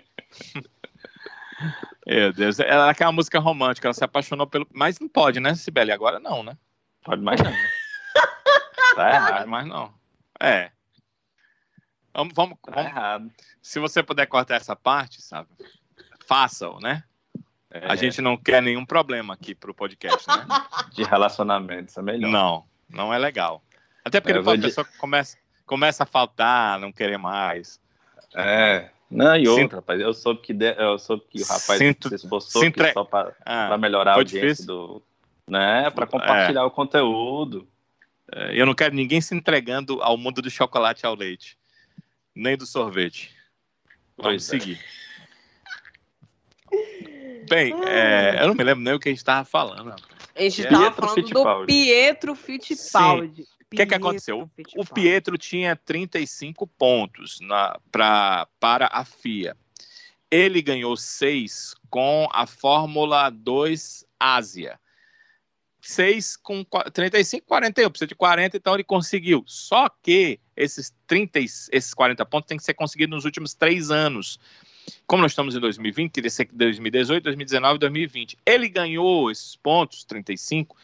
[2.07, 4.67] Meu Deus, ela é aquela música romântica, ela se apaixonou pelo.
[4.73, 5.91] Mas não pode, né, Sibeli?
[5.93, 6.57] Agora não, né?
[7.03, 7.53] Pode mais não.
[8.95, 9.95] tá errado, mas não.
[10.41, 10.71] É.
[12.13, 13.31] Vamos, vamos, Tá vamos- errado.
[13.63, 15.49] Se você puder cortar essa parte, sabe?
[16.27, 17.03] Faça-o, né?
[17.71, 20.47] É, A gente não quer nenhum problema aqui pro podcast, né?
[20.93, 22.31] De relacionamentos, é melhor.
[22.31, 23.65] Não, não é legal.
[24.05, 25.37] Até porque É, depois a pessoa começa,
[25.67, 27.81] começa a faltar, não querer mais.
[28.35, 28.91] É.
[29.17, 32.17] Não, e outra, rapaz, eu soube que, de- eu soube que o rapaz Sinto- se
[32.17, 34.67] esforçou se aqui entre- só para Ah, melhorar a audiência difícil.
[34.67, 35.03] do.
[35.47, 37.69] Né, para compartilhar o conteúdo.
[38.33, 41.57] é, eu não quero ninguém se entregando ao mundo do chocolate ao leite,
[42.35, 43.31] nem do sorvete.
[44.17, 44.59] Vamos Pois é.
[44.59, 44.81] seguir.
[47.49, 49.91] Bem, é, eu não me lembro nem o que a gente estava falando.
[49.91, 50.03] rapaz.
[50.35, 50.69] A gente É.
[50.71, 51.61] tava Pietro falando Fittipaldi.
[51.61, 53.45] do Pietro Fittipaldi.
[53.75, 54.51] O que, é que aconteceu?
[54.77, 59.57] O Pietro tinha 35 pontos na, pra, para a FIA.
[60.31, 64.81] Ele ganhou 6 com a Fórmula 2 Ásia.
[65.81, 67.91] 6 com qua- 35, 41.
[67.91, 69.45] Precisa de 40, então ele conseguiu.
[69.47, 73.91] Só que esses, 30, e- esses 40 pontos têm que ser conseguidos nos últimos 3
[73.91, 74.39] anos.
[75.07, 78.39] Como nós estamos em 2020, teria que ser 2018, 2019 2020.
[78.47, 80.77] Ele ganhou esses pontos, 35,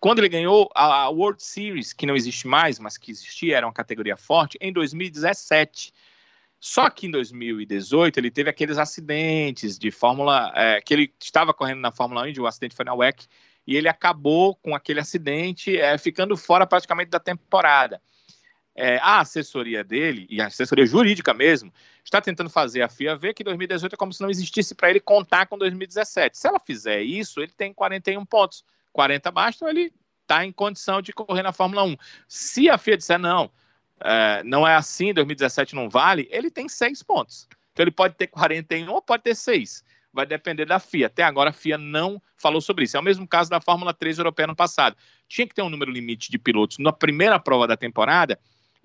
[0.00, 3.72] quando ele ganhou a World Series, que não existe mais, mas que existia, era uma
[3.72, 5.92] categoria forte, em 2017.
[6.60, 10.52] Só que em 2018 ele teve aqueles acidentes de Fórmula.
[10.54, 13.26] é, que ele estava correndo na Fórmula 1, e o acidente foi na WEC,
[13.66, 18.00] e ele acabou com aquele acidente é, ficando fora praticamente da temporada.
[18.74, 21.72] É, a assessoria dele, e a assessoria jurídica mesmo,
[22.04, 25.00] está tentando fazer a FIA ver que 2018 é como se não existisse para ele
[25.00, 26.38] contar com 2017.
[26.38, 28.64] Se ela fizer isso, ele tem 41 pontos.
[28.92, 31.96] 40 abaixo, então ele está em condição de correr na Fórmula 1.
[32.26, 33.50] Se a FIA disser não,
[34.00, 37.48] é, não é assim, 2017 não vale, ele tem 6 pontos.
[37.72, 39.84] Então ele pode ter 41 ou pode ter 6.
[40.12, 41.06] Vai depender da FIA.
[41.06, 42.96] Até agora a FIA não falou sobre isso.
[42.96, 44.96] É o mesmo caso da Fórmula 3 europeia no passado.
[45.28, 48.38] Tinha que ter um número limite de pilotos na primeira prova da temporada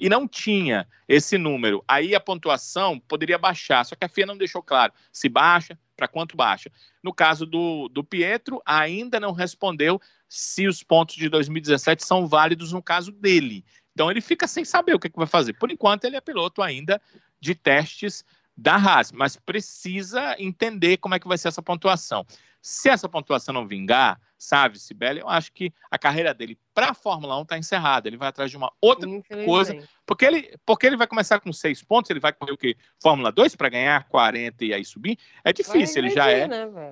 [0.04, 1.82] e não tinha esse número.
[1.88, 6.10] Aí a pontuação poderia baixar, só que a FIA não deixou claro se baixa, para
[6.10, 6.70] quanto baixa.
[7.02, 12.74] No caso do, do Pietro, ainda não respondeu se os pontos de 2017 são válidos
[12.74, 13.64] no caso dele.
[13.94, 15.54] Então ele fica sem saber o que, que vai fazer.
[15.54, 17.02] Por enquanto, ele é piloto ainda
[17.40, 18.26] de testes
[18.58, 22.26] da Haas, mas precisa entender como é que vai ser essa pontuação.
[22.66, 26.94] Se essa pontuação não vingar, sabe, Sibeli, eu acho que a carreira dele para a
[26.94, 28.08] Fórmula 1 está encerrada.
[28.08, 29.10] Ele vai atrás de uma outra
[29.44, 29.78] coisa.
[30.06, 32.78] Porque ele, porque ele vai começar com seis pontos, ele vai correr o quê?
[33.02, 35.20] Fórmula 2 para ganhar 40 e aí subir?
[35.44, 36.48] É difícil, ele já é.
[36.48, 36.92] Né?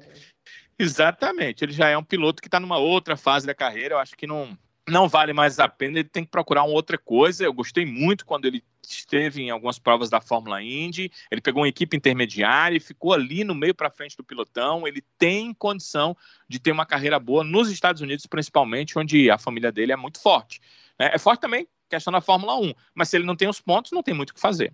[0.78, 3.96] Exatamente, ele já é um piloto que está numa outra fase da carreira.
[3.96, 4.58] Eu acho que não,
[4.90, 7.44] não vale mais a pena, ele tem que procurar uma outra coisa.
[7.44, 11.12] Eu gostei muito quando ele esteve em algumas provas da Fórmula Indy.
[11.30, 14.88] Ele pegou uma equipe intermediária e ficou ali no meio para frente do pilotão.
[14.88, 16.18] Ele tem condição
[16.48, 20.20] de ter uma carreira boa nos Estados Unidos, principalmente, onde a família dele é muito
[20.20, 20.60] forte.
[20.98, 23.92] É, é forte também questão da Fórmula 1, mas se ele não tem os pontos,
[23.92, 24.74] não tem muito o que fazer.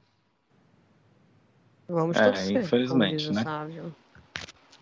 [1.89, 2.61] Vamos É, torcer.
[2.63, 3.43] infelizmente, como diz o né?
[3.43, 3.95] Sávio.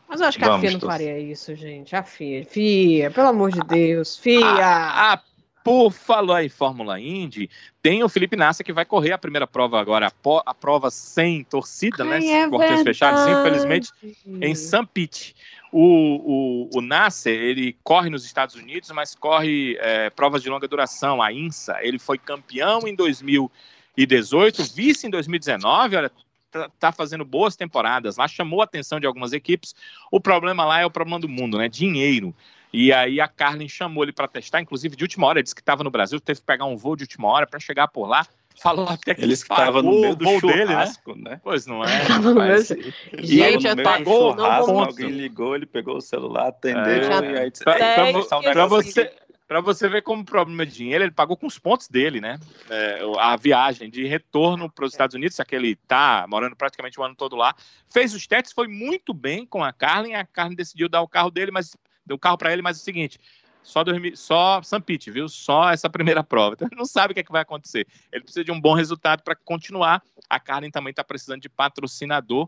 [0.08, 1.96] Mas eu acho que a Vamos FIA não faria isso, gente.
[1.96, 2.46] A FIA.
[2.46, 4.18] FIA, pelo amor de Deus.
[4.18, 4.46] FIA.
[4.46, 5.22] Ah, ah,
[5.64, 7.50] por falar em Fórmula Indy,
[7.82, 10.92] tem o Felipe Nasser que vai correr a primeira prova agora, a, po- a prova
[10.92, 12.18] sem torcida, né?
[12.18, 13.90] Ai, é Portões fechados, infelizmente,
[14.28, 14.86] em St.
[14.94, 15.36] Pete.
[15.72, 20.68] O, o, o Nasser, ele corre nos Estados Unidos, mas corre é, provas de longa
[20.68, 21.78] duração, a INSA.
[21.82, 26.12] Ele foi campeão em 2018, vice em 2019, olha,
[26.56, 29.76] tá, tá fazendo boas temporadas lá, chamou a atenção de algumas equipes.
[30.12, 31.68] O problema lá é o problema do mundo, né?
[31.68, 32.34] Dinheiro.
[32.72, 35.62] E aí a Carlin chamou ele para testar, inclusive de última hora, ele disse que
[35.62, 38.26] estava no Brasil, teve que pegar um voo de última hora para chegar por lá.
[38.62, 40.94] Falou até que Ele estava no pagou meio o do voo dele, né?
[41.18, 41.42] né?
[41.44, 41.88] Pois não é.
[43.12, 47.34] Ele Gente, não churrasco, vamos- alguém ligou, ele pegou o celular, atendeu, É.
[47.34, 47.74] e aí disse, Pra-
[48.08, 49.12] "Ei, pra pra você,
[49.46, 52.20] aqui." pra você ver como o problema é dinheiro, ele pagou com os pontos dele,
[52.20, 52.40] né?
[52.70, 57.00] É, a viagem de retorno para os Estados Unidos, já que ele tá morando praticamente
[57.00, 57.56] o ano todo lá.
[57.90, 60.14] Fez os testes, foi muito bem com a Carlin.
[60.14, 61.76] A Carlin decidiu dar o carro dele, mas
[62.06, 63.20] deu o carro para ele, mas é o seguinte.
[63.66, 64.62] Só, 2000 só.
[64.86, 65.28] Pete, viu?
[65.28, 66.54] Só essa primeira prova.
[66.54, 67.88] Então ele não sabe o que, é que vai acontecer.
[68.12, 70.04] Ele precisa de um bom resultado para continuar.
[70.30, 72.48] A Carlin também está precisando de patrocinador.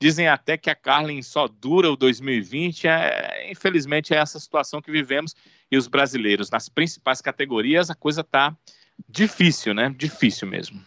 [0.00, 2.86] Dizem até que a Carlin só dura o 2020.
[2.86, 5.34] É, infelizmente, é essa situação que vivemos.
[5.70, 8.56] E os brasileiros, nas principais categorias, a coisa tá
[9.08, 9.92] difícil, né?
[9.96, 10.80] Difícil mesmo.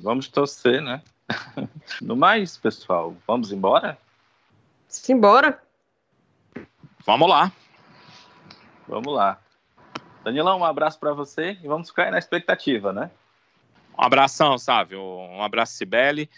[0.00, 1.02] Vamos torcer, né?
[2.00, 3.98] No mais, pessoal, vamos embora?
[4.88, 5.60] Simbora.
[7.04, 7.52] Vamos lá.
[8.88, 9.40] Vamos lá.
[10.24, 13.10] Danilão, um abraço para você e vamos ficar aí na expectativa, né?
[13.96, 15.00] Um abração, Sávio.
[15.00, 16.28] Um abraço, Sibeli.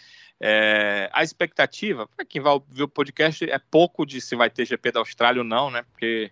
[0.41, 4.65] É, a expectativa, para quem vai ver o podcast, é pouco de se vai ter
[4.65, 5.83] GP da Austrália ou não, né?
[5.91, 6.31] Porque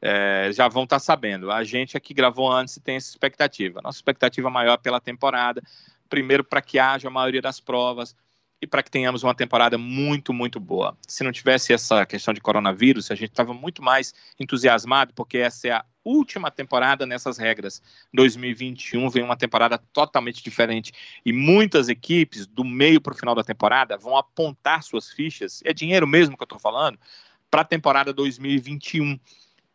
[0.00, 1.50] é, já vão estar tá sabendo.
[1.50, 3.80] A gente aqui gravou antes e tem essa expectativa.
[3.82, 5.62] Nossa expectativa maior pela temporada,
[6.08, 8.16] primeiro para que haja a maioria das provas,
[8.60, 10.96] e para que tenhamos uma temporada muito, muito boa.
[11.06, 15.68] Se não tivesse essa questão de coronavírus, a gente estava muito mais entusiasmado, porque essa
[15.68, 17.82] é a última temporada nessas regras.
[18.12, 20.92] 2021 vem uma temporada totalmente diferente
[21.24, 25.72] e muitas equipes, do meio para o final da temporada, vão apontar suas fichas, é
[25.72, 26.98] dinheiro mesmo que eu estou falando,
[27.50, 29.18] para a temporada 2021.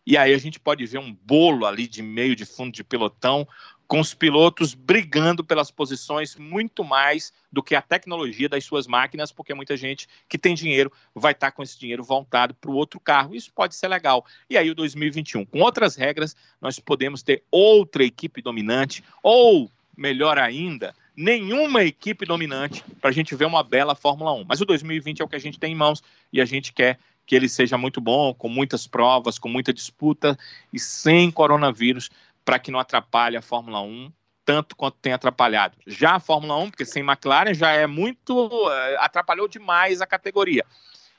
[0.10, 3.48] E aí a gente pode ver um bolo ali de meio de fundo de pelotão,
[3.88, 9.32] com os pilotos brigando pelas posições muito mais do que a tecnologia das suas máquinas,
[9.32, 13.00] porque muita gente que tem dinheiro vai estar com esse dinheiro voltado para o outro
[13.00, 13.36] carro.
[13.36, 14.26] Isso pode ser legal.
[14.50, 20.40] E aí, o 2021, com outras regras, nós podemos ter outra equipe dominante, ou, melhor
[20.40, 24.46] ainda, nenhuma equipe dominante para a gente ver uma bela Fórmula 1.
[24.48, 26.02] Mas o 2020 é o que a gente tem em mãos
[26.34, 26.98] e a gente quer
[27.30, 30.36] que ele seja muito bom, com muitas provas, com muita disputa
[30.74, 32.10] e sem coronavírus
[32.44, 34.12] para que não atrapalhe a Fórmula 1
[34.44, 35.78] tanto quanto tem atrapalhado.
[35.86, 38.50] Já a Fórmula 1, porque sem McLaren já é muito.
[38.72, 40.66] Eh, atrapalhou demais a categoria.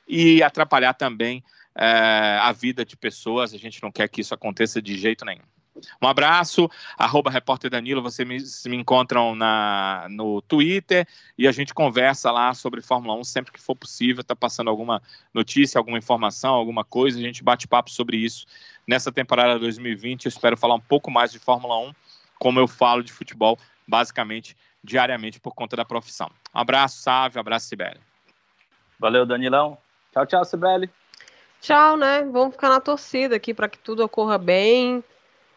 [0.08, 1.44] E atrapalhar também
[1.76, 5.44] é, a vida de pessoas, a gente não quer que isso aconteça de jeito nenhum.
[6.03, 6.68] Um abraço,
[6.99, 11.07] arroba repórter Danilo, vocês me, me, encontram na, no Twitter
[11.39, 15.01] e a gente conversa lá sobre Fórmula 1 sempre que for possível, está passando alguma
[15.33, 18.47] notícia, alguma informação, alguma coisa, a gente bate papo sobre isso
[18.87, 20.27] nessa temporada 2020.
[20.27, 21.95] Eu espero falar um pouco mais de Fórmula 1,
[22.39, 26.31] como eu falo de futebol, basicamente diariamente por conta da profissão.
[26.55, 28.01] Um abraço, Sávio, um abraço, Sibeli.
[28.99, 29.79] Valeu, Danilão.
[30.12, 30.91] Tchau, tchau, Sibeli.
[31.61, 32.23] Tchau, né?
[32.25, 35.05] Vamos ficar na torcida aqui para que tudo ocorra bem,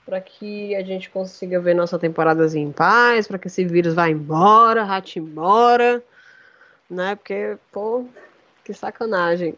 [0.06, 4.10] para que a gente consiga ver nossa temporada em paz, para que esse vírus vá
[4.10, 6.04] embora, rate embora,
[6.90, 7.16] né?
[7.16, 8.06] Porque, pô,
[8.64, 9.56] que sacanagem.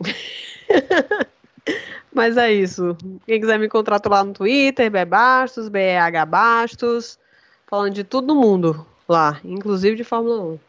[2.13, 2.95] Mas é isso.
[3.25, 7.19] Quem quiser me encontrar, lá no Twitter, Bebastos, BEH Bastos,
[7.67, 10.59] falando de tudo no mundo lá, inclusive de Fórmula 1.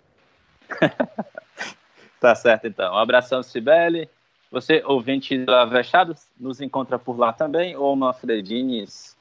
[2.20, 2.94] tá certo, então.
[2.94, 4.08] Um abração, Sibeli.
[4.50, 9.15] Você, ouvinte do Avechados, nos encontra por lá também, ou Manfredines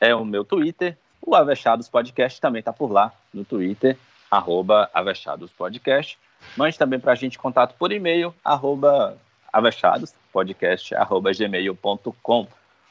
[0.00, 0.96] é o meu Twitter.
[1.20, 3.96] O Avechados Podcast também tá por lá, no Twitter,
[4.30, 6.16] arroba Avechados Podcast.
[6.56, 9.18] Mande também para a gente contato por e-mail, arroba
[9.52, 12.46] avechados, podcast.gmail.com.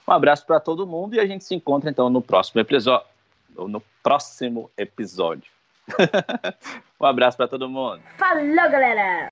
[0.07, 3.07] Um abraço para todo mundo e a gente se encontra então no próximo episódio.
[3.55, 5.51] No próximo episódio.
[6.99, 7.99] um abraço para todo mundo.
[8.18, 9.28] Falou, galera!